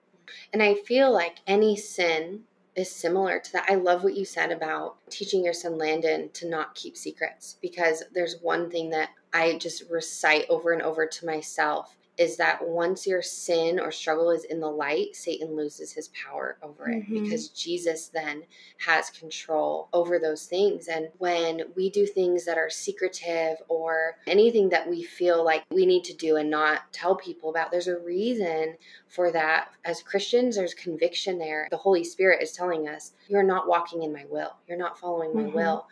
And 0.52 0.62
I 0.62 0.74
feel 0.74 1.12
like 1.12 1.38
any 1.46 1.76
sin 1.76 2.44
is 2.74 2.90
similar 2.90 3.40
to 3.40 3.52
that. 3.52 3.66
I 3.68 3.74
love 3.74 4.04
what 4.04 4.16
you 4.16 4.24
said 4.24 4.52
about 4.52 4.96
teaching 5.10 5.44
your 5.44 5.52
son 5.52 5.78
Landon 5.78 6.30
to 6.34 6.48
not 6.48 6.74
keep 6.74 6.96
secrets 6.96 7.56
because 7.60 8.04
there's 8.14 8.40
one 8.40 8.70
thing 8.70 8.90
that 8.90 9.10
I 9.32 9.58
just 9.58 9.90
recite 9.90 10.46
over 10.48 10.72
and 10.72 10.82
over 10.82 11.06
to 11.06 11.26
myself 11.26 11.97
is 12.18 12.36
that 12.36 12.66
once 12.66 13.06
your 13.06 13.22
sin 13.22 13.78
or 13.78 13.92
struggle 13.92 14.30
is 14.30 14.42
in 14.44 14.58
the 14.58 14.68
light, 14.68 15.14
Satan 15.14 15.54
loses 15.54 15.92
his 15.92 16.08
power 16.08 16.58
over 16.62 16.88
it 16.88 17.04
mm-hmm. 17.04 17.22
because 17.22 17.48
Jesus 17.48 18.08
then 18.08 18.42
has 18.84 19.08
control 19.10 19.88
over 19.92 20.18
those 20.18 20.46
things. 20.46 20.88
And 20.88 21.08
when 21.18 21.62
we 21.76 21.88
do 21.90 22.06
things 22.06 22.44
that 22.44 22.58
are 22.58 22.68
secretive 22.68 23.58
or 23.68 24.16
anything 24.26 24.68
that 24.70 24.88
we 24.88 25.04
feel 25.04 25.44
like 25.44 25.62
we 25.70 25.86
need 25.86 26.02
to 26.04 26.14
do 26.14 26.36
and 26.36 26.50
not 26.50 26.92
tell 26.92 27.14
people 27.14 27.50
about, 27.50 27.70
there's 27.70 27.86
a 27.86 27.98
reason 28.00 28.76
for 29.06 29.30
that. 29.30 29.68
As 29.84 30.02
Christians, 30.02 30.56
there's 30.56 30.74
conviction 30.74 31.38
there. 31.38 31.68
The 31.70 31.76
Holy 31.76 32.02
Spirit 32.02 32.42
is 32.42 32.52
telling 32.52 32.88
us, 32.88 33.12
You're 33.28 33.44
not 33.44 33.68
walking 33.68 34.02
in 34.02 34.12
my 34.12 34.24
will, 34.28 34.54
you're 34.66 34.76
not 34.76 34.98
following 34.98 35.34
my 35.34 35.42
mm-hmm. 35.42 35.56
will. 35.56 35.86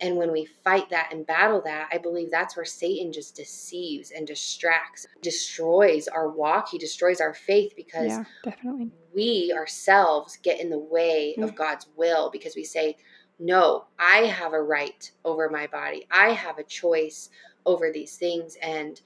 And 0.00 0.16
when 0.16 0.30
we 0.30 0.44
fight 0.44 0.88
that 0.90 1.12
and 1.12 1.26
battle 1.26 1.60
that, 1.64 1.88
I 1.92 1.98
believe 1.98 2.30
that's 2.30 2.56
where 2.56 2.64
Satan 2.64 3.12
just 3.12 3.34
deceives 3.34 4.12
and 4.12 4.26
distracts, 4.26 5.06
destroys 5.22 6.06
our 6.06 6.28
walk. 6.28 6.68
He 6.70 6.78
destroys 6.78 7.20
our 7.20 7.34
faith 7.34 7.72
because 7.76 8.08
yeah, 8.08 8.24
definitely. 8.44 8.92
we 9.12 9.52
ourselves 9.56 10.38
get 10.42 10.60
in 10.60 10.70
the 10.70 10.78
way 10.78 11.34
of 11.38 11.56
God's 11.56 11.88
will 11.96 12.30
because 12.30 12.54
we 12.54 12.64
say, 12.64 12.96
No, 13.40 13.86
I 13.98 14.18
have 14.18 14.52
a 14.52 14.62
right 14.62 15.10
over 15.24 15.50
my 15.50 15.66
body. 15.66 16.06
I 16.10 16.30
have 16.30 16.58
a 16.58 16.64
choice 16.64 17.30
over 17.66 17.90
these 17.92 18.16
things. 18.16 18.56
And 18.62 19.00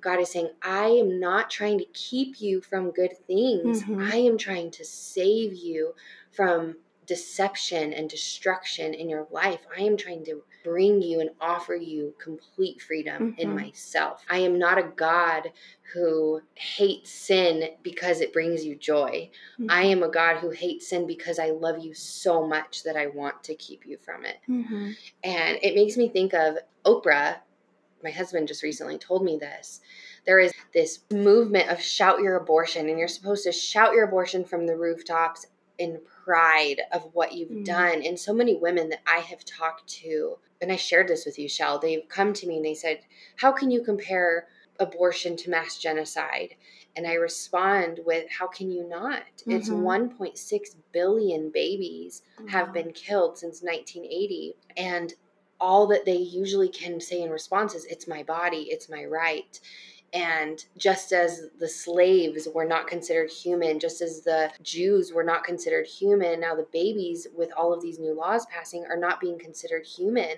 God 0.00 0.20
is 0.20 0.30
saying, 0.30 0.50
I 0.62 0.86
am 0.86 1.20
not 1.20 1.50
trying 1.50 1.78
to 1.78 1.84
keep 1.92 2.40
you 2.40 2.60
from 2.60 2.90
good 2.90 3.16
things. 3.26 3.82
Mm-hmm. 3.82 4.00
I 4.00 4.16
am 4.16 4.38
trying 4.38 4.70
to 4.72 4.84
save 4.84 5.54
you 5.54 5.94
from 6.30 6.76
deception 7.08 7.94
and 7.94 8.08
destruction 8.08 8.92
in 8.92 9.08
your 9.08 9.26
life. 9.30 9.60
I 9.76 9.80
am 9.80 9.96
trying 9.96 10.24
to 10.26 10.42
bring 10.62 11.00
you 11.00 11.20
and 11.20 11.30
offer 11.40 11.74
you 11.74 12.14
complete 12.22 12.82
freedom 12.82 13.32
mm-hmm. 13.32 13.40
in 13.40 13.56
myself. 13.56 14.22
I 14.28 14.38
am 14.40 14.58
not 14.58 14.76
a 14.76 14.92
God 14.94 15.50
who 15.94 16.42
hates 16.54 17.10
sin 17.10 17.70
because 17.82 18.20
it 18.20 18.34
brings 18.34 18.62
you 18.62 18.76
joy. 18.76 19.30
Mm-hmm. 19.58 19.70
I 19.70 19.84
am 19.84 20.02
a 20.02 20.10
God 20.10 20.36
who 20.36 20.50
hates 20.50 20.90
sin 20.90 21.06
because 21.06 21.38
I 21.38 21.50
love 21.50 21.78
you 21.82 21.94
so 21.94 22.46
much 22.46 22.82
that 22.84 22.96
I 22.96 23.06
want 23.06 23.42
to 23.44 23.54
keep 23.54 23.86
you 23.86 23.96
from 23.96 24.26
it. 24.26 24.36
Mm-hmm. 24.48 24.90
And 25.24 25.58
it 25.62 25.74
makes 25.74 25.96
me 25.96 26.10
think 26.10 26.34
of 26.34 26.58
Oprah. 26.84 27.38
My 28.04 28.10
husband 28.10 28.48
just 28.48 28.62
recently 28.62 28.98
told 28.98 29.24
me 29.24 29.38
this 29.38 29.80
there 30.26 30.38
is 30.38 30.52
this 30.74 31.00
movement 31.10 31.70
of 31.70 31.80
shout 31.80 32.20
your 32.20 32.36
abortion, 32.36 32.90
and 32.90 32.98
you're 32.98 33.08
supposed 33.08 33.44
to 33.44 33.52
shout 33.52 33.94
your 33.94 34.04
abortion 34.04 34.44
from 34.44 34.66
the 34.66 34.76
rooftops 34.76 35.46
in 35.78 36.00
pride 36.28 36.82
of 36.92 37.08
what 37.14 37.32
you've 37.32 37.48
mm. 37.48 37.64
done. 37.64 38.02
And 38.04 38.20
so 38.20 38.34
many 38.34 38.54
women 38.54 38.90
that 38.90 39.00
I 39.06 39.20
have 39.20 39.46
talked 39.46 39.88
to, 40.02 40.36
and 40.60 40.70
I 40.70 40.76
shared 40.76 41.08
this 41.08 41.24
with 41.24 41.38
you, 41.38 41.48
Shell, 41.48 41.78
they've 41.78 42.06
come 42.06 42.34
to 42.34 42.46
me 42.46 42.56
and 42.56 42.64
they 42.64 42.74
said, 42.74 43.00
How 43.36 43.50
can 43.50 43.70
you 43.70 43.82
compare 43.82 44.46
abortion 44.78 45.36
to 45.38 45.50
mass 45.50 45.78
genocide? 45.78 46.54
And 46.94 47.06
I 47.06 47.14
respond 47.14 48.00
with, 48.04 48.26
How 48.30 48.46
can 48.46 48.70
you 48.70 48.86
not? 48.86 49.22
Mm-hmm. 49.38 49.52
It's 49.52 49.70
1.6 49.70 50.76
billion 50.92 51.50
babies 51.50 52.20
have 52.50 52.74
been 52.74 52.92
killed 52.92 53.38
since 53.38 53.62
1980. 53.62 54.54
And 54.76 55.14
all 55.58 55.86
that 55.86 56.04
they 56.04 56.16
usually 56.16 56.68
can 56.68 57.00
say 57.00 57.22
in 57.22 57.30
response 57.30 57.74
is, 57.74 57.86
It's 57.86 58.06
my 58.06 58.22
body, 58.22 58.68
it's 58.68 58.90
my 58.90 59.06
right. 59.06 59.58
And 60.12 60.64
just 60.76 61.12
as 61.12 61.50
the 61.58 61.68
slaves 61.68 62.48
were 62.54 62.64
not 62.64 62.86
considered 62.86 63.30
human, 63.30 63.78
just 63.78 64.00
as 64.00 64.22
the 64.22 64.50
Jews 64.62 65.12
were 65.12 65.24
not 65.24 65.44
considered 65.44 65.86
human, 65.86 66.40
now 66.40 66.54
the 66.54 66.66
babies, 66.72 67.26
with 67.36 67.50
all 67.56 67.74
of 67.74 67.82
these 67.82 67.98
new 67.98 68.14
laws 68.14 68.46
passing, 68.46 68.86
are 68.88 68.96
not 68.96 69.20
being 69.20 69.38
considered 69.38 69.86
human 69.86 70.36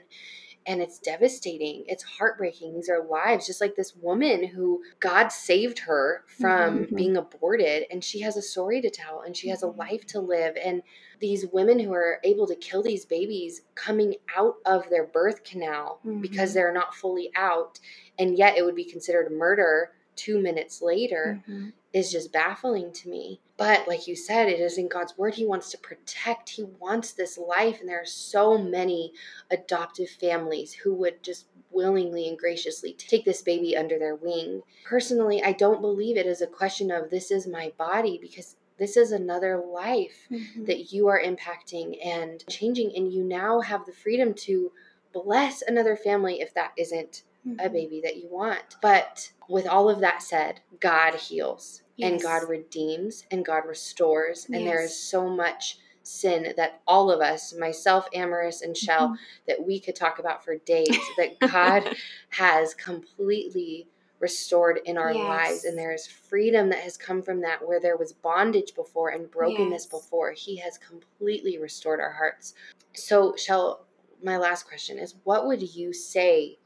and 0.67 0.83
it's 0.83 0.99
devastating. 0.99 1.85
It's 1.87 2.03
heartbreaking. 2.03 2.75
These 2.75 2.91
are 2.91 3.03
lives, 3.03 3.47
just 3.47 3.61
like 3.61 3.77
this 3.77 3.97
woman 3.97 4.45
who 4.45 4.83
God 5.01 5.29
saved 5.29 5.81
her 5.81 6.25
from 6.27 6.81
mm-hmm. 6.81 6.97
being 6.97 7.17
aborted, 7.17 7.87
and 7.91 8.05
she 8.05 8.21
has 8.21 8.37
a 8.37 8.43
story 8.43 8.81
to 8.83 8.91
tell 8.91 9.23
and 9.23 9.37
she 9.37 9.49
has 9.49 9.63
a 9.63 9.67
mm-hmm. 9.67 9.81
life 9.81 10.07
to 10.09 10.21
live. 10.21 10.57
And 10.63 10.83
these 11.21 11.47
women 11.53 11.79
who 11.79 11.93
are 11.93 12.19
able 12.25 12.47
to 12.47 12.55
kill 12.57 12.83
these 12.83 13.05
babies 13.05 13.63
coming 13.75 14.15
out 14.37 14.57
of 14.65 14.89
their 14.89 15.05
birth 15.05 15.45
canal 15.45 16.01
mm-hmm. 16.05 16.21
because 16.21 16.55
they're 16.55 16.73
not 16.73 16.95
fully 16.95 17.31
out, 17.37 17.79
and 18.19 18.39
yet 18.39 18.57
it 18.57 18.65
would 18.65 18.77
be 18.77 18.85
considered 18.85 19.31
murder 19.31 19.93
two 20.17 20.41
minutes 20.41 20.83
later 20.83 21.41
mm-hmm. 21.49 21.69
is 21.93 22.13
just 22.13 22.33
baffling 22.33 22.93
to 22.93 23.09
me. 23.09 23.41
But 23.57 23.87
like 23.87 24.07
you 24.07 24.17
said, 24.17 24.49
it 24.49 24.61
is 24.61 24.79
in 24.79 24.89
God's 24.89 25.17
word. 25.17 25.35
He 25.35 25.47
wants 25.47 25.71
to 25.71 25.79
protect, 25.79 26.51
He 26.51 26.65
wants 26.79 27.13
this 27.13 27.39
life. 27.39 27.81
And 27.81 27.89
there 27.89 28.01
are 28.01 28.07
so 28.07 28.59
many 28.59 29.13
adoptive 29.51 30.09
families 30.09 30.73
who 30.73 30.95
would 30.95 31.23
just 31.23 31.47
willingly 31.71 32.29
and 32.29 32.39
graciously 32.39 32.93
take 32.95 33.25
this 33.25 33.43
baby 33.43 33.77
under 33.77 33.99
their 33.99 34.17
wing. 34.17 34.63
Personally, 34.85 35.43
I 35.43 35.53
don't 35.53 35.81
believe 35.81 36.17
it 36.17 36.27
is 36.27 36.43
a 36.43 36.47
question 36.47 36.91
of 36.91 37.11
this 37.11 37.31
is 37.31 37.47
my 37.47 37.73
body 37.79 38.19
because 38.21 38.57
this 38.81 38.97
is 38.97 39.13
another 39.13 39.63
life 39.73 40.27
mm-hmm. 40.31 40.65
that 40.65 40.91
you 40.93 41.07
are 41.09 41.23
impacting 41.23 42.05
and 42.05 42.43
changing. 42.49 42.93
And 42.97 43.13
you 43.13 43.23
now 43.23 43.61
have 43.61 43.85
the 43.85 43.93
freedom 43.93 44.35
to 44.35 44.73
bless 45.13 45.63
another 45.63 45.95
family 45.95 46.41
if 46.41 46.55
that 46.55 46.73
isn't 46.79 47.23
mm-hmm. 47.47 47.61
a 47.61 47.69
baby 47.69 48.01
that 48.03 48.17
you 48.17 48.29
want. 48.29 48.77
But 48.81 49.31
with 49.49 49.69
all 49.69 49.91
of 49.91 50.01
that 50.01 50.23
said, 50.23 50.61
God 50.81 51.15
heals 51.15 51.83
yes. 51.97 52.11
and 52.11 52.23
God 52.23 52.49
redeems 52.49 53.25
and 53.31 53.45
God 53.45 53.65
restores. 53.69 54.47
And 54.47 54.63
yes. 54.63 54.65
there 54.65 54.83
is 54.83 54.99
so 54.99 55.29
much 55.29 55.79
sin 56.03 56.55
that 56.57 56.81
all 56.87 57.11
of 57.11 57.21
us, 57.21 57.55
myself, 57.55 58.09
Amaris, 58.15 58.63
and 58.63 58.75
Shell, 58.75 59.09
mm-hmm. 59.09 59.15
that 59.47 59.65
we 59.65 59.79
could 59.79 59.95
talk 59.95 60.19
about 60.19 60.43
for 60.43 60.57
days, 60.57 60.99
that 61.19 61.39
God 61.53 61.95
has 62.31 62.73
completely 62.73 63.89
restored 64.21 64.81
in 64.85 64.97
our 64.97 65.13
yes. 65.13 65.25
lives 65.25 65.65
and 65.65 65.77
there 65.77 65.93
is 65.93 66.07
freedom 66.07 66.69
that 66.69 66.81
has 66.81 66.97
come 66.97 67.23
from 67.23 67.41
that 67.41 67.67
where 67.67 67.81
there 67.81 67.97
was 67.97 68.13
bondage 68.13 68.75
before 68.75 69.09
and 69.09 69.31
brokenness 69.31 69.85
yes. 69.85 69.87
before 69.87 70.31
he 70.31 70.57
has 70.57 70.79
completely 70.79 71.59
restored 71.59 72.01
our 72.01 72.13
hearts 72.13 72.55
so 72.93 73.35
shell 73.37 73.87
my 74.23 74.37
last 74.37 74.69
question 74.69 74.99
is 74.99 75.15
what 75.25 75.47
would 75.47 75.63
you 75.75 75.93
say 75.93 76.59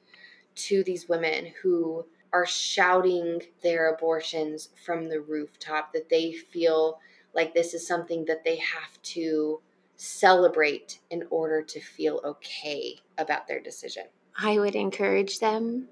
to 0.56 0.82
these 0.82 1.08
women 1.08 1.52
who 1.62 2.04
are 2.32 2.46
shouting 2.46 3.40
their 3.62 3.94
abortions 3.94 4.70
from 4.84 5.08
the 5.08 5.20
rooftop 5.20 5.92
that 5.92 6.08
they 6.08 6.32
feel 6.32 6.98
like 7.34 7.54
this 7.54 7.74
is 7.74 7.86
something 7.86 8.24
that 8.24 8.44
they 8.44 8.56
have 8.56 9.00
to 9.02 9.60
celebrate 9.96 10.98
in 11.10 11.24
order 11.30 11.62
to 11.62 11.80
feel 11.80 12.20
okay 12.24 12.96
about 13.18 13.46
their 13.46 13.60
decision. 13.60 14.04
I 14.36 14.58
would 14.58 14.74
encourage 14.74 15.38
them 15.38 15.88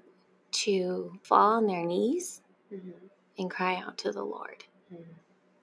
to 0.53 1.19
fall 1.23 1.57
on 1.57 1.67
their 1.67 1.85
knees 1.85 2.41
mm-hmm. 2.73 2.91
and 3.37 3.49
cry 3.49 3.75
out 3.75 3.97
to 3.99 4.11
the 4.11 4.23
Lord 4.23 4.63
mm-hmm. 4.93 5.03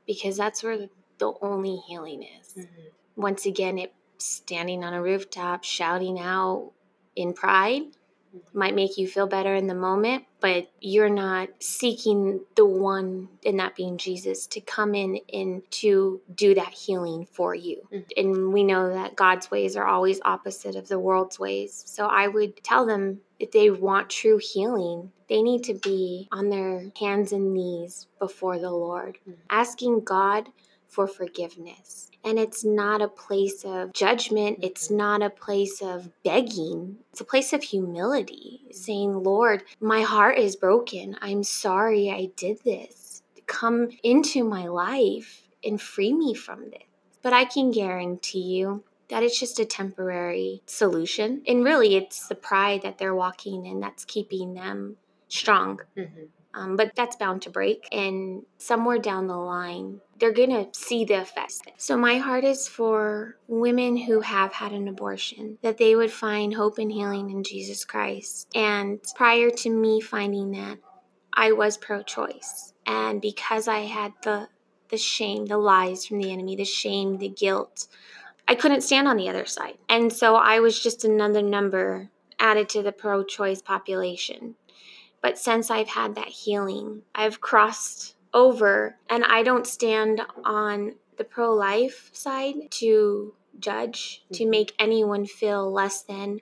because 0.06 0.36
that's 0.36 0.62
where 0.62 0.88
the 1.18 1.32
only 1.40 1.76
healing 1.76 2.22
is. 2.22 2.54
Mm-hmm. 2.54 3.20
Once 3.20 3.46
again, 3.46 3.78
it 3.78 3.92
standing 4.18 4.84
on 4.84 4.92
a 4.92 5.02
rooftop 5.02 5.64
shouting 5.64 6.18
out 6.18 6.72
in 7.16 7.32
pride 7.32 7.82
might 8.52 8.74
make 8.74 8.98
you 8.98 9.06
feel 9.06 9.26
better 9.26 9.54
in 9.54 9.66
the 9.66 9.74
moment, 9.74 10.24
but 10.40 10.70
you're 10.80 11.08
not 11.08 11.48
seeking 11.60 12.40
the 12.56 12.64
one, 12.64 13.28
and 13.44 13.60
that 13.60 13.76
being 13.76 13.98
Jesus, 13.98 14.46
to 14.48 14.60
come 14.60 14.94
in 14.94 15.20
and 15.32 15.62
to 15.70 16.20
do 16.34 16.54
that 16.54 16.72
healing 16.72 17.26
for 17.30 17.54
you. 17.54 17.82
Mm-hmm. 17.92 18.08
And 18.16 18.52
we 18.52 18.64
know 18.64 18.92
that 18.92 19.16
God's 19.16 19.50
ways 19.50 19.76
are 19.76 19.86
always 19.86 20.20
opposite 20.24 20.76
of 20.76 20.88
the 20.88 20.98
world's 20.98 21.38
ways. 21.38 21.82
So 21.86 22.06
I 22.06 22.28
would 22.28 22.62
tell 22.62 22.86
them 22.86 23.20
if 23.38 23.52
they 23.52 23.70
want 23.70 24.10
true 24.10 24.38
healing, 24.38 25.12
they 25.28 25.42
need 25.42 25.64
to 25.64 25.74
be 25.74 26.28
on 26.32 26.50
their 26.50 26.86
hands 26.98 27.32
and 27.32 27.54
knees 27.54 28.06
before 28.18 28.58
the 28.58 28.70
Lord, 28.70 29.18
mm-hmm. 29.28 29.40
asking 29.48 30.04
God 30.04 30.48
for 30.90 31.06
forgiveness 31.06 32.10
and 32.24 32.38
it's 32.38 32.64
not 32.64 33.00
a 33.00 33.08
place 33.08 33.64
of 33.64 33.92
judgment. 33.92 34.58
It's 34.62 34.90
not 34.90 35.22
a 35.22 35.30
place 35.30 35.80
of 35.80 36.10
begging. 36.22 36.98
It's 37.12 37.20
a 37.20 37.24
place 37.24 37.52
of 37.52 37.62
humility, 37.62 38.62
saying, 38.72 39.22
Lord, 39.22 39.62
my 39.80 40.02
heart 40.02 40.38
is 40.38 40.56
broken. 40.56 41.16
I'm 41.20 41.42
sorry 41.42 42.10
I 42.10 42.30
did 42.36 42.62
this. 42.64 43.22
come 43.46 43.88
into 44.04 44.44
my 44.44 44.68
life 44.68 45.42
and 45.64 45.80
free 45.80 46.12
me 46.12 46.34
from 46.34 46.70
this. 46.70 46.84
But 47.20 47.32
I 47.32 47.44
can 47.44 47.72
guarantee 47.72 48.42
you 48.42 48.84
that 49.08 49.24
it's 49.24 49.40
just 49.40 49.58
a 49.58 49.64
temporary 49.64 50.62
solution. 50.66 51.42
And 51.48 51.64
really, 51.64 51.96
it's 51.96 52.28
the 52.28 52.36
pride 52.36 52.82
that 52.82 52.98
they're 52.98 53.14
walking 53.14 53.66
in 53.66 53.80
that's 53.80 54.04
keeping 54.04 54.54
them 54.54 54.98
strong. 55.28 55.80
Mm-hmm. 55.96 56.26
Um, 56.52 56.76
but 56.76 56.96
that's 56.96 57.16
bound 57.16 57.42
to 57.42 57.50
break. 57.50 57.86
And 57.92 58.42
somewhere 58.58 58.98
down 58.98 59.28
the 59.28 59.36
line, 59.36 60.00
they're 60.18 60.32
going 60.32 60.50
to 60.50 60.66
see 60.78 61.04
the 61.04 61.20
effects. 61.20 61.62
So, 61.76 61.96
my 61.96 62.18
heart 62.18 62.44
is 62.44 62.66
for 62.66 63.36
women 63.46 63.96
who 63.96 64.20
have 64.20 64.52
had 64.52 64.72
an 64.72 64.88
abortion, 64.88 65.58
that 65.62 65.78
they 65.78 65.94
would 65.94 66.10
find 66.10 66.54
hope 66.54 66.78
and 66.78 66.90
healing 66.90 67.30
in 67.30 67.44
Jesus 67.44 67.84
Christ. 67.84 68.48
And 68.54 69.00
prior 69.14 69.50
to 69.50 69.70
me 69.70 70.00
finding 70.00 70.50
that, 70.52 70.78
I 71.32 71.52
was 71.52 71.76
pro 71.76 72.02
choice. 72.02 72.74
And 72.86 73.20
because 73.20 73.68
I 73.68 73.80
had 73.80 74.12
the 74.22 74.48
the 74.88 74.98
shame, 74.98 75.46
the 75.46 75.56
lies 75.56 76.04
from 76.04 76.18
the 76.18 76.32
enemy, 76.32 76.56
the 76.56 76.64
shame, 76.64 77.18
the 77.18 77.28
guilt, 77.28 77.86
I 78.48 78.56
couldn't 78.56 78.80
stand 78.80 79.06
on 79.06 79.16
the 79.16 79.28
other 79.28 79.46
side. 79.46 79.78
And 79.88 80.12
so 80.12 80.34
I 80.34 80.58
was 80.58 80.82
just 80.82 81.04
another 81.04 81.42
number 81.42 82.10
added 82.40 82.68
to 82.70 82.82
the 82.82 82.90
pro 82.90 83.22
choice 83.22 83.62
population. 83.62 84.56
But 85.22 85.38
since 85.38 85.70
I've 85.70 85.88
had 85.88 86.14
that 86.14 86.28
healing, 86.28 87.02
I've 87.14 87.40
crossed 87.40 88.14
over 88.32 88.96
and 89.08 89.24
I 89.24 89.42
don't 89.42 89.66
stand 89.66 90.22
on 90.44 90.94
the 91.16 91.24
pro 91.24 91.54
life 91.54 92.10
side 92.12 92.54
to 92.70 93.34
judge, 93.58 94.22
mm-hmm. 94.24 94.34
to 94.34 94.46
make 94.46 94.72
anyone 94.78 95.26
feel 95.26 95.70
less 95.70 96.02
than. 96.02 96.40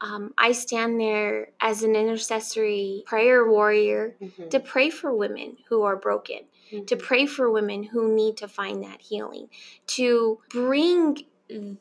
Um, 0.00 0.34
I 0.36 0.52
stand 0.52 1.00
there 1.00 1.48
as 1.60 1.82
an 1.82 1.94
intercessory 1.94 3.04
prayer 3.06 3.48
warrior 3.48 4.16
mm-hmm. 4.20 4.48
to 4.48 4.60
pray 4.60 4.90
for 4.90 5.14
women 5.14 5.56
who 5.68 5.82
are 5.82 5.96
broken, 5.96 6.40
mm-hmm. 6.72 6.84
to 6.86 6.96
pray 6.96 7.26
for 7.26 7.50
women 7.50 7.84
who 7.84 8.14
need 8.14 8.36
to 8.38 8.48
find 8.48 8.82
that 8.82 9.00
healing, 9.00 9.48
to 9.88 10.40
bring 10.50 11.18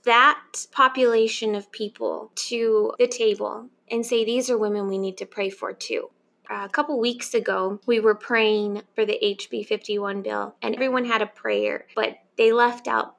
that 0.04 0.68
population 0.72 1.56
of 1.56 1.72
people 1.72 2.32
to 2.36 2.94
the 3.00 3.08
table 3.08 3.70
and 3.90 4.06
say, 4.06 4.24
These 4.24 4.50
are 4.50 4.58
women 4.58 4.88
we 4.88 4.98
need 4.98 5.18
to 5.18 5.26
pray 5.26 5.50
for 5.50 5.74
too 5.74 6.10
a 6.50 6.70
couple 6.70 7.00
weeks 7.00 7.34
ago, 7.34 7.80
we 7.86 8.00
were 8.00 8.16
praying 8.16 8.84
for 8.96 9.06
the 9.06 9.18
HB 9.22 9.66
51 9.66 10.22
bill, 10.22 10.56
and 10.62 10.76
everyone 10.76 11.06
had 11.06 11.22
a 11.22 11.28
prayer, 11.28 11.86
but 11.96 12.18
they 12.38 12.52
left 12.52 12.88
out 12.88 13.16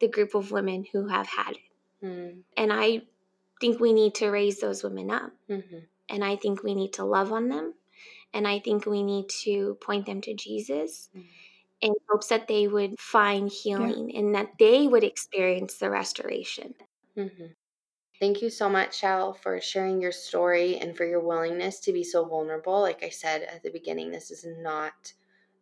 the 0.00 0.08
group 0.08 0.34
of 0.34 0.50
women 0.50 0.84
who 0.92 1.08
have 1.08 1.26
had 1.26 1.52
it. 1.52 2.04
Mm. 2.04 2.38
And 2.56 2.72
I 2.72 3.02
think 3.60 3.80
we 3.80 3.92
need 3.92 4.14
to 4.16 4.28
raise 4.28 4.60
those 4.60 4.82
women 4.82 5.10
up. 5.10 5.32
Mm-hmm. 5.50 5.78
And 6.08 6.24
I 6.24 6.36
think 6.36 6.62
we 6.62 6.74
need 6.74 6.92
to 6.94 7.04
love 7.04 7.32
on 7.32 7.48
them. 7.48 7.74
And 8.34 8.46
I 8.46 8.58
think 8.58 8.86
we 8.86 9.02
need 9.02 9.28
to 9.44 9.78
point 9.80 10.06
them 10.06 10.20
to 10.22 10.34
Jesus 10.34 11.08
mm. 11.16 11.24
in 11.80 11.94
hopes 12.08 12.28
that 12.28 12.48
they 12.48 12.68
would 12.68 12.98
find 12.98 13.50
healing 13.50 14.10
yeah. 14.10 14.20
and 14.20 14.34
that 14.34 14.58
they 14.58 14.86
would 14.86 15.04
experience 15.04 15.78
the 15.78 15.90
restoration. 15.90 16.74
Mm-hmm. 17.16 17.46
Thank 18.20 18.40
you 18.42 18.50
so 18.50 18.68
much, 18.68 18.98
Shell, 18.98 19.34
for 19.34 19.60
sharing 19.60 20.00
your 20.00 20.12
story 20.12 20.76
and 20.78 20.96
for 20.96 21.04
your 21.04 21.20
willingness 21.20 21.80
to 21.80 21.92
be 21.92 22.02
so 22.04 22.24
vulnerable. 22.24 22.80
Like 22.80 23.02
I 23.02 23.10
said 23.10 23.42
at 23.42 23.62
the 23.62 23.70
beginning, 23.70 24.10
this 24.10 24.30
is 24.30 24.44
not 24.46 25.12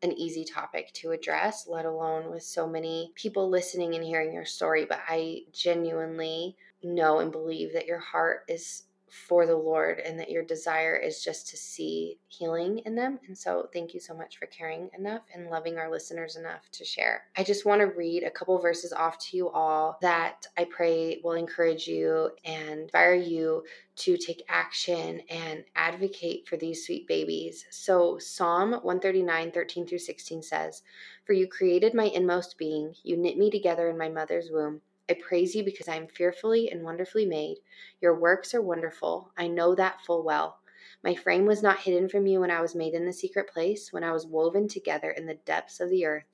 an 0.03 0.12
easy 0.12 0.45
topic 0.45 0.93
to 0.95 1.12
address, 1.12 1.67
let 1.67 1.85
alone 1.85 2.31
with 2.31 2.43
so 2.43 2.67
many 2.67 3.12
people 3.14 3.49
listening 3.49 3.95
and 3.95 4.05
hearing 4.05 4.33
your 4.33 4.45
story. 4.45 4.85
But 4.85 5.01
I 5.09 5.43
genuinely 5.53 6.57
know 6.83 7.19
and 7.21 7.33
believe 7.33 7.73
that 7.73 7.87
your 7.87 7.99
heart 7.99 8.45
is 8.49 8.85
for 9.14 9.46
the 9.46 9.57
Lord 9.57 10.00
and 10.00 10.18
that 10.18 10.31
your 10.31 10.42
desire 10.42 10.96
is 10.96 11.22
just 11.22 11.48
to 11.48 11.57
see 11.57 12.18
healing 12.29 12.81
in 12.81 12.94
them. 12.94 13.20
And 13.27 13.37
so, 13.37 13.68
thank 13.72 13.94
you 13.94 14.00
so 14.00 14.14
much 14.14 14.38
for 14.38 14.46
caring 14.46 14.90
enough 14.98 15.22
and 15.33 15.48
loving 15.48 15.79
our 15.79 15.90
listeners 15.90 16.37
enough 16.37 16.68
to 16.72 16.85
share. 16.85 17.24
I 17.37 17.44
just 17.44 17.64
want 17.64 17.81
to 17.81 17.87
read 17.87 18.24
a 18.24 18.31
couple 18.31 18.59
verses 18.59 18.92
off 18.92 19.18
to 19.18 19.37
you 19.37 19.48
all 19.50 19.98
that 20.03 20.46
I 20.59 20.64
pray 20.64 21.20
will 21.22 21.33
encourage 21.33 21.87
you 21.87 22.31
and 22.44 22.81
inspire 22.81 23.14
you 23.14 23.64
to 23.96 24.16
take 24.16 24.44
action 24.48 25.20
and 25.31 25.64
advocate 25.77 26.48
for 26.48 26.57
these 26.57 26.85
sweet 26.85 27.07
babies. 27.07 27.64
So, 27.70 28.18
Psalm 28.18 28.72
139, 28.72 29.53
13 29.53 29.87
through 29.87 29.98
16 29.98 30.42
says, 30.42 30.83
For 31.24 31.33
you 31.33 31.46
created 31.46 31.94
my 31.94 32.05
inmost 32.05 32.59
being, 32.59 32.94
you 33.05 33.16
knit 33.16 33.38
me 33.38 33.50
together 33.50 33.88
in 33.88 33.96
my 33.96 34.09
mother's 34.09 34.50
womb. 34.50 34.81
I 35.09 35.14
praise 35.14 35.55
you 35.55 35.64
because 35.64 35.88
I 35.88 35.97
am 35.97 36.09
fearfully 36.09 36.71
and 36.71 36.83
wonderfully 36.83 37.27
made. 37.27 37.59
Your 38.01 38.19
works 38.19 38.55
are 38.55 38.62
wonderful. 38.62 39.33
I 39.37 39.49
know 39.49 39.75
that 39.75 40.01
full 40.01 40.23
well. 40.23 40.59
My 41.03 41.14
frame 41.14 41.45
was 41.45 41.62
not 41.62 41.81
hidden 41.81 42.09
from 42.09 42.27
you 42.27 42.40
when 42.40 42.51
I 42.51 42.62
was 42.62 42.75
made 42.75 42.95
in 42.95 43.05
the 43.05 43.12
secret 43.12 43.49
place, 43.49 43.93
when 43.93 44.03
I 44.03 44.12
was 44.12 44.27
woven 44.27 44.69
together 44.69 45.11
in 45.11 45.27
the 45.27 45.35
depths 45.35 45.81
of 45.81 45.90
the 45.90 46.07
earth. 46.07 46.25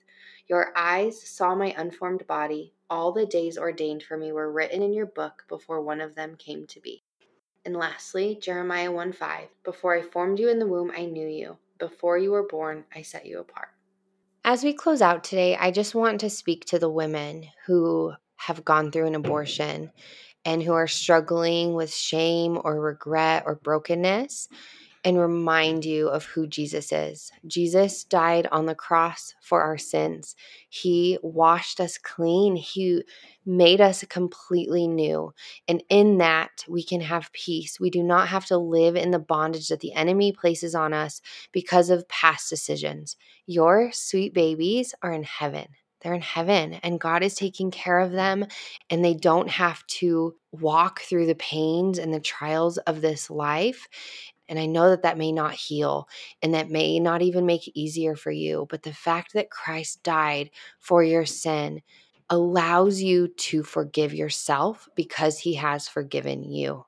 Your 0.47 0.73
eyes 0.77 1.21
saw 1.29 1.55
my 1.55 1.75
unformed 1.77 2.27
body. 2.27 2.75
All 2.89 3.13
the 3.13 3.27
days 3.27 3.59
ordained 3.59 4.03
for 4.03 4.17
me 4.17 4.31
were 4.33 4.53
written 4.53 4.83
in 4.83 4.93
your 4.93 5.07
book 5.07 5.45
before 5.49 5.81
one 5.81 6.01
of 6.01 6.15
them 6.15 6.37
came 6.37 6.67
to 6.67 6.81
be. 6.81 7.03
And 7.65 7.77
lastly, 7.77 8.39
Jeremiah 8.41 8.91
1 8.91 9.13
5. 9.13 9.49
Before 9.65 9.95
I 9.95 10.03
formed 10.03 10.39
you 10.39 10.49
in 10.49 10.59
the 10.59 10.67
womb, 10.67 10.93
I 10.97 11.05
knew 11.05 11.29
you. 11.29 11.59
Before 11.79 12.17
you 12.17 12.31
were 12.31 12.47
born, 12.47 12.85
I 12.95 13.03
set 13.03 13.27
you 13.27 13.41
apart. 13.41 13.69
As 14.45 14.65
we 14.65 14.73
close 14.73 15.03
out 15.03 15.23
today, 15.23 15.57
I 15.57 15.71
just 15.71 15.95
want 15.95 16.21
to 16.21 16.31
speak 16.31 16.65
to 16.67 16.79
the 16.79 16.89
women 16.89 17.49
who 17.67 18.15
have 18.47 18.65
gone 18.65 18.91
through 18.91 19.07
an 19.07 19.15
abortion 19.15 19.91
and 20.45 20.63
who 20.63 20.73
are 20.73 20.87
struggling 20.87 21.75
with 21.75 21.93
shame 21.93 22.59
or 22.63 22.81
regret 22.81 23.45
or 23.47 23.57
brokenness 23.57 24.49
and 25.05 25.19
remind 25.19 25.85
you 25.85 26.09
of 26.09 26.25
who 26.25 26.47
Jesus 26.47 26.93
is. 26.93 27.33
Jesus 27.47 28.05
died 28.05 28.47
on 28.53 28.67
the 28.67 28.75
cross 28.75 29.35
for 29.41 29.63
our 29.63 29.79
sins. 29.79 30.37
He 30.69 31.19
washed 31.23 31.81
us 31.81 31.97
clean. 31.97 32.57
He 32.57 33.03
made 33.47 33.81
us 33.81 34.05
completely 34.09 34.87
new. 34.87 35.33
And 35.67 35.83
in 35.89 36.19
that, 36.19 36.65
we 36.69 36.83
can 36.83 37.01
have 37.01 37.33
peace. 37.33 37.81
We 37.81 37.89
do 37.89 38.03
not 38.03 38.29
have 38.29 38.45
to 38.47 38.59
live 38.59 38.95
in 38.97 39.11
the 39.11 39.19
bondage 39.19 39.69
that 39.69 39.81
the 39.81 39.95
enemy 39.95 40.33
places 40.33 40.75
on 40.75 40.93
us 40.93 41.23
because 41.51 41.89
of 41.89 42.09
past 42.09 42.51
decisions. 42.51 43.17
Your 43.47 43.93
sweet 43.93 44.35
babies 44.35 44.95
are 45.03 45.13
in 45.13 45.23
heaven. 45.23 45.69
They're 46.01 46.15
in 46.15 46.23
heaven 46.23 46.75
and 46.75 47.01
God 47.01 47.23
is 47.23 47.35
taking 47.35 47.71
care 47.71 47.99
of 47.99 48.13
them, 48.13 48.47
and 48.89 49.05
they 49.05 49.15
don't 49.15 49.51
have 49.51 49.87
to 49.87 50.35
walk 50.53 51.01
through 51.01 51.27
the 51.27 51.35
pains 51.35 51.99
and 51.99 52.13
the 52.13 52.21
trials 52.21 52.79
of 52.79 53.01
this 53.01 53.31
life. 53.31 53.89
And 54.49 54.59
I 54.59 54.67
know 54.67 54.91
that 54.91 55.03
that 55.03 55.19
may 55.19 55.31
not 55.31 55.55
heal 55.55 56.09
and 56.43 56.55
that 56.55 56.71
may 56.71 56.99
not 56.99 57.23
even 57.23 57.47
make 57.47 57.69
it 57.69 57.79
easier 57.79 58.17
for 58.17 58.33
you, 58.33 58.67
but 58.69 58.83
the 58.83 58.93
fact 58.93 59.33
that 59.35 59.51
Christ 59.51 60.03
died 60.03 60.51
for 60.81 61.05
your 61.05 61.25
sin 61.25 61.83
allows 62.29 63.01
you 63.01 63.29
to 63.29 63.63
forgive 63.63 64.15
yourself 64.15 64.89
because 64.95 65.39
he 65.39 65.55
has 65.55 65.89
forgiven 65.89 66.45
you. 66.45 66.85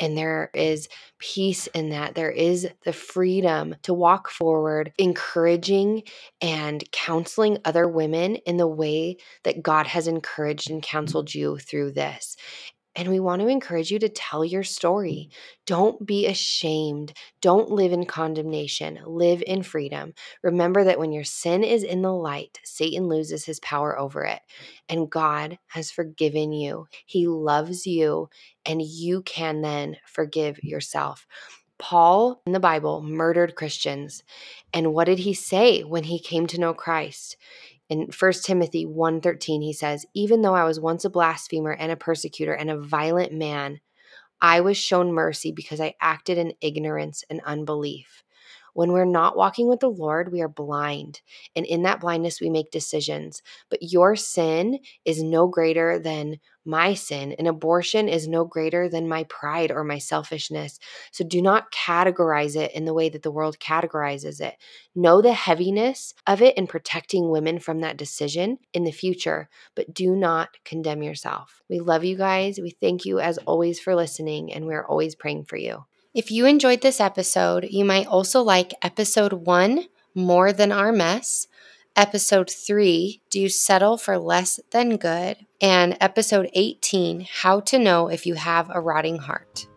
And 0.00 0.16
there 0.16 0.50
is 0.54 0.88
peace 1.18 1.66
in 1.68 1.90
that. 1.90 2.14
There 2.14 2.30
is 2.30 2.66
the 2.84 2.92
freedom 2.92 3.76
to 3.82 3.92
walk 3.92 4.30
forward, 4.30 4.92
encouraging 4.98 6.04
and 6.40 6.82
counseling 6.90 7.58
other 7.64 7.86
women 7.86 8.36
in 8.36 8.56
the 8.56 8.66
way 8.66 9.18
that 9.44 9.62
God 9.62 9.86
has 9.86 10.08
encouraged 10.08 10.70
and 10.70 10.82
counseled 10.82 11.34
you 11.34 11.58
through 11.58 11.92
this. 11.92 12.36
And 13.00 13.08
we 13.08 13.18
want 13.18 13.40
to 13.40 13.48
encourage 13.48 13.90
you 13.90 13.98
to 14.00 14.10
tell 14.10 14.44
your 14.44 14.62
story. 14.62 15.30
Don't 15.64 16.04
be 16.04 16.26
ashamed. 16.26 17.14
Don't 17.40 17.70
live 17.70 17.92
in 17.92 18.04
condemnation. 18.04 19.00
Live 19.06 19.42
in 19.46 19.62
freedom. 19.62 20.12
Remember 20.42 20.84
that 20.84 20.98
when 20.98 21.10
your 21.10 21.24
sin 21.24 21.64
is 21.64 21.82
in 21.82 22.02
the 22.02 22.12
light, 22.12 22.60
Satan 22.62 23.08
loses 23.08 23.46
his 23.46 23.58
power 23.60 23.98
over 23.98 24.24
it. 24.26 24.40
And 24.86 25.08
God 25.08 25.58
has 25.68 25.90
forgiven 25.90 26.52
you. 26.52 26.88
He 27.06 27.26
loves 27.26 27.86
you, 27.86 28.28
and 28.66 28.82
you 28.82 29.22
can 29.22 29.62
then 29.62 29.96
forgive 30.04 30.62
yourself. 30.62 31.26
Paul 31.78 32.42
in 32.44 32.52
the 32.52 32.60
Bible 32.60 33.00
murdered 33.00 33.54
Christians. 33.54 34.22
And 34.74 34.92
what 34.92 35.06
did 35.06 35.20
he 35.20 35.32
say 35.32 35.84
when 35.84 36.04
he 36.04 36.18
came 36.20 36.46
to 36.48 36.60
know 36.60 36.74
Christ? 36.74 37.38
In 37.90 38.08
1 38.18 38.32
Timothy 38.44 38.86
1:13 38.86 39.62
he 39.62 39.72
says, 39.72 40.06
"Even 40.14 40.42
though 40.42 40.54
I 40.54 40.64
was 40.64 40.80
once 40.80 41.04
a 41.04 41.10
blasphemer 41.10 41.72
and 41.72 41.90
a 41.90 41.96
persecutor 41.96 42.54
and 42.54 42.70
a 42.70 42.80
violent 42.80 43.32
man, 43.32 43.80
I 44.40 44.60
was 44.60 44.78
shown 44.78 45.12
mercy 45.12 45.52
because 45.52 45.80
I 45.80 45.96
acted 46.00 46.38
in 46.38 46.54
ignorance 46.60 47.24
and 47.28 47.42
unbelief." 47.44 48.22
When 48.74 48.92
we're 48.92 49.04
not 49.04 49.36
walking 49.36 49.68
with 49.68 49.80
the 49.80 49.90
Lord, 49.90 50.32
we 50.32 50.40
are 50.40 50.48
blind. 50.48 51.20
And 51.56 51.66
in 51.66 51.82
that 51.82 52.00
blindness, 52.00 52.40
we 52.40 52.50
make 52.50 52.70
decisions. 52.70 53.42
But 53.68 53.82
your 53.82 54.16
sin 54.16 54.78
is 55.04 55.22
no 55.22 55.46
greater 55.46 55.98
than 55.98 56.38
my 56.64 56.94
sin. 56.94 57.34
An 57.38 57.46
abortion 57.46 58.08
is 58.08 58.28
no 58.28 58.44
greater 58.44 58.88
than 58.88 59.08
my 59.08 59.24
pride 59.24 59.70
or 59.70 59.82
my 59.82 59.98
selfishness. 59.98 60.78
So 61.10 61.24
do 61.24 61.40
not 61.40 61.72
categorize 61.72 62.54
it 62.56 62.72
in 62.72 62.84
the 62.84 62.94
way 62.94 63.08
that 63.08 63.22
the 63.22 63.30
world 63.30 63.58
categorizes 63.58 64.40
it. 64.40 64.56
Know 64.94 65.22
the 65.22 65.32
heaviness 65.32 66.14
of 66.26 66.42
it 66.42 66.56
in 66.56 66.66
protecting 66.66 67.30
women 67.30 67.58
from 67.58 67.80
that 67.80 67.96
decision 67.96 68.58
in 68.74 68.84
the 68.84 68.92
future, 68.92 69.48
but 69.74 69.94
do 69.94 70.14
not 70.14 70.50
condemn 70.64 71.02
yourself. 71.02 71.62
We 71.68 71.80
love 71.80 72.04
you 72.04 72.16
guys. 72.16 72.58
We 72.60 72.70
thank 72.70 73.04
you 73.04 73.20
as 73.20 73.38
always 73.38 73.80
for 73.80 73.94
listening, 73.94 74.52
and 74.52 74.66
we're 74.66 74.84
always 74.84 75.14
praying 75.14 75.44
for 75.44 75.56
you. 75.56 75.84
If 76.12 76.32
you 76.32 76.44
enjoyed 76.44 76.80
this 76.80 76.98
episode, 76.98 77.68
you 77.70 77.84
might 77.84 78.08
also 78.08 78.42
like 78.42 78.74
episode 78.82 79.32
one 79.32 79.84
More 80.12 80.52
Than 80.52 80.72
Our 80.72 80.90
Mess. 80.90 81.46
Episode 81.94 82.50
3, 82.50 83.22
Do 83.30 83.40
You 83.40 83.48
Settle 83.48 83.96
for 83.96 84.18
Less 84.18 84.58
Than 84.72 84.96
Good? 84.96 85.46
And 85.60 85.96
episode 86.00 86.50
18, 86.52 87.28
How 87.30 87.60
to 87.60 87.78
Know 87.78 88.08
If 88.08 88.26
You 88.26 88.34
Have 88.34 88.70
a 88.74 88.80
Rotting 88.80 89.18
Heart. 89.18 89.68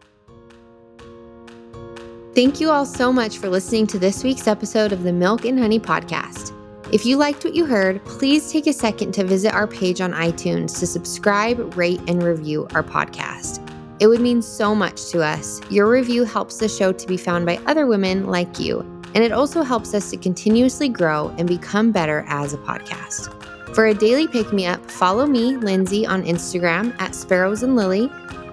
Thank 2.34 2.60
you 2.60 2.72
all 2.72 2.88
so 2.88 3.14
much 3.14 3.38
for 3.38 3.48
listening 3.48 3.86
to 3.88 4.00
this 4.00 4.24
week's 4.24 4.48
episode 4.48 4.92
of 4.92 5.04
the 5.04 5.14
Milk 5.14 5.46
and 5.46 5.60
Honey 5.60 5.80
Podcast. 5.80 6.52
If 6.92 7.06
you 7.06 7.18
liked 7.18 7.46
what 7.46 7.54
you 7.54 7.66
heard, 7.66 8.04
please 8.06 8.52
take 8.52 8.66
a 8.66 8.74
second 8.74 9.12
to 9.14 9.24
visit 9.24 9.54
our 9.54 9.68
page 9.68 10.02
on 10.02 10.14
iTunes 10.14 10.80
to 10.80 10.88
subscribe, 10.88 11.78
rate, 11.78 12.02
and 12.08 12.24
review 12.24 12.68
our 12.74 12.84
podcast. 12.84 13.63
It 14.04 14.08
would 14.08 14.20
mean 14.20 14.42
so 14.42 14.76
much 14.76 15.12
to 15.12 15.24
us. 15.24 15.62
Your 15.70 15.90
review 15.90 16.26
helps 16.26 16.58
the 16.58 16.68
show 16.68 16.92
to 16.92 17.08
be 17.08 17.16
found 17.16 17.46
by 17.46 17.58
other 17.68 17.88
women 17.88 18.28
like 18.28 18.60
you, 18.60 18.82
and 19.16 19.24
it 19.24 19.32
also 19.32 19.62
helps 19.62 19.94
us 19.94 20.10
to 20.10 20.18
continuously 20.18 20.90
grow 20.90 21.34
and 21.38 21.48
become 21.48 21.94
better 21.94 22.26
as 22.28 22.54
a 22.54 22.58
podcast. 22.58 23.32
For 23.74 23.86
a 23.86 23.94
daily 23.94 24.28
pick 24.28 24.52
me 24.52 24.66
up, 24.66 24.92
follow 24.92 25.26
me, 25.26 25.56
Lindsey, 25.56 26.06
on 26.06 26.22
Instagram 26.26 26.94
at 27.00 27.16
Sparrows 27.16 27.64
and 27.64 27.78
Lily, 27.78 28.10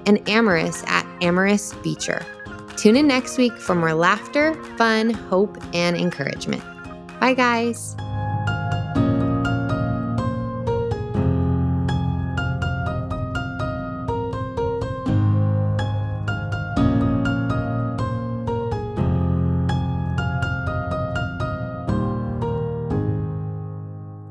and 0.06 0.24
Amaris 0.26 0.88
at 0.88 1.04
Amaris 1.20 1.74
Beecher. 1.82 2.24
Tune 2.76 2.94
in 2.94 3.08
next 3.08 3.36
week 3.36 3.54
for 3.54 3.74
more 3.74 3.92
laughter, 3.92 4.54
fun, 4.76 5.10
hope, 5.10 5.58
and 5.74 5.96
encouragement. 5.96 6.62
Bye, 7.18 7.34
guys. 7.34 7.96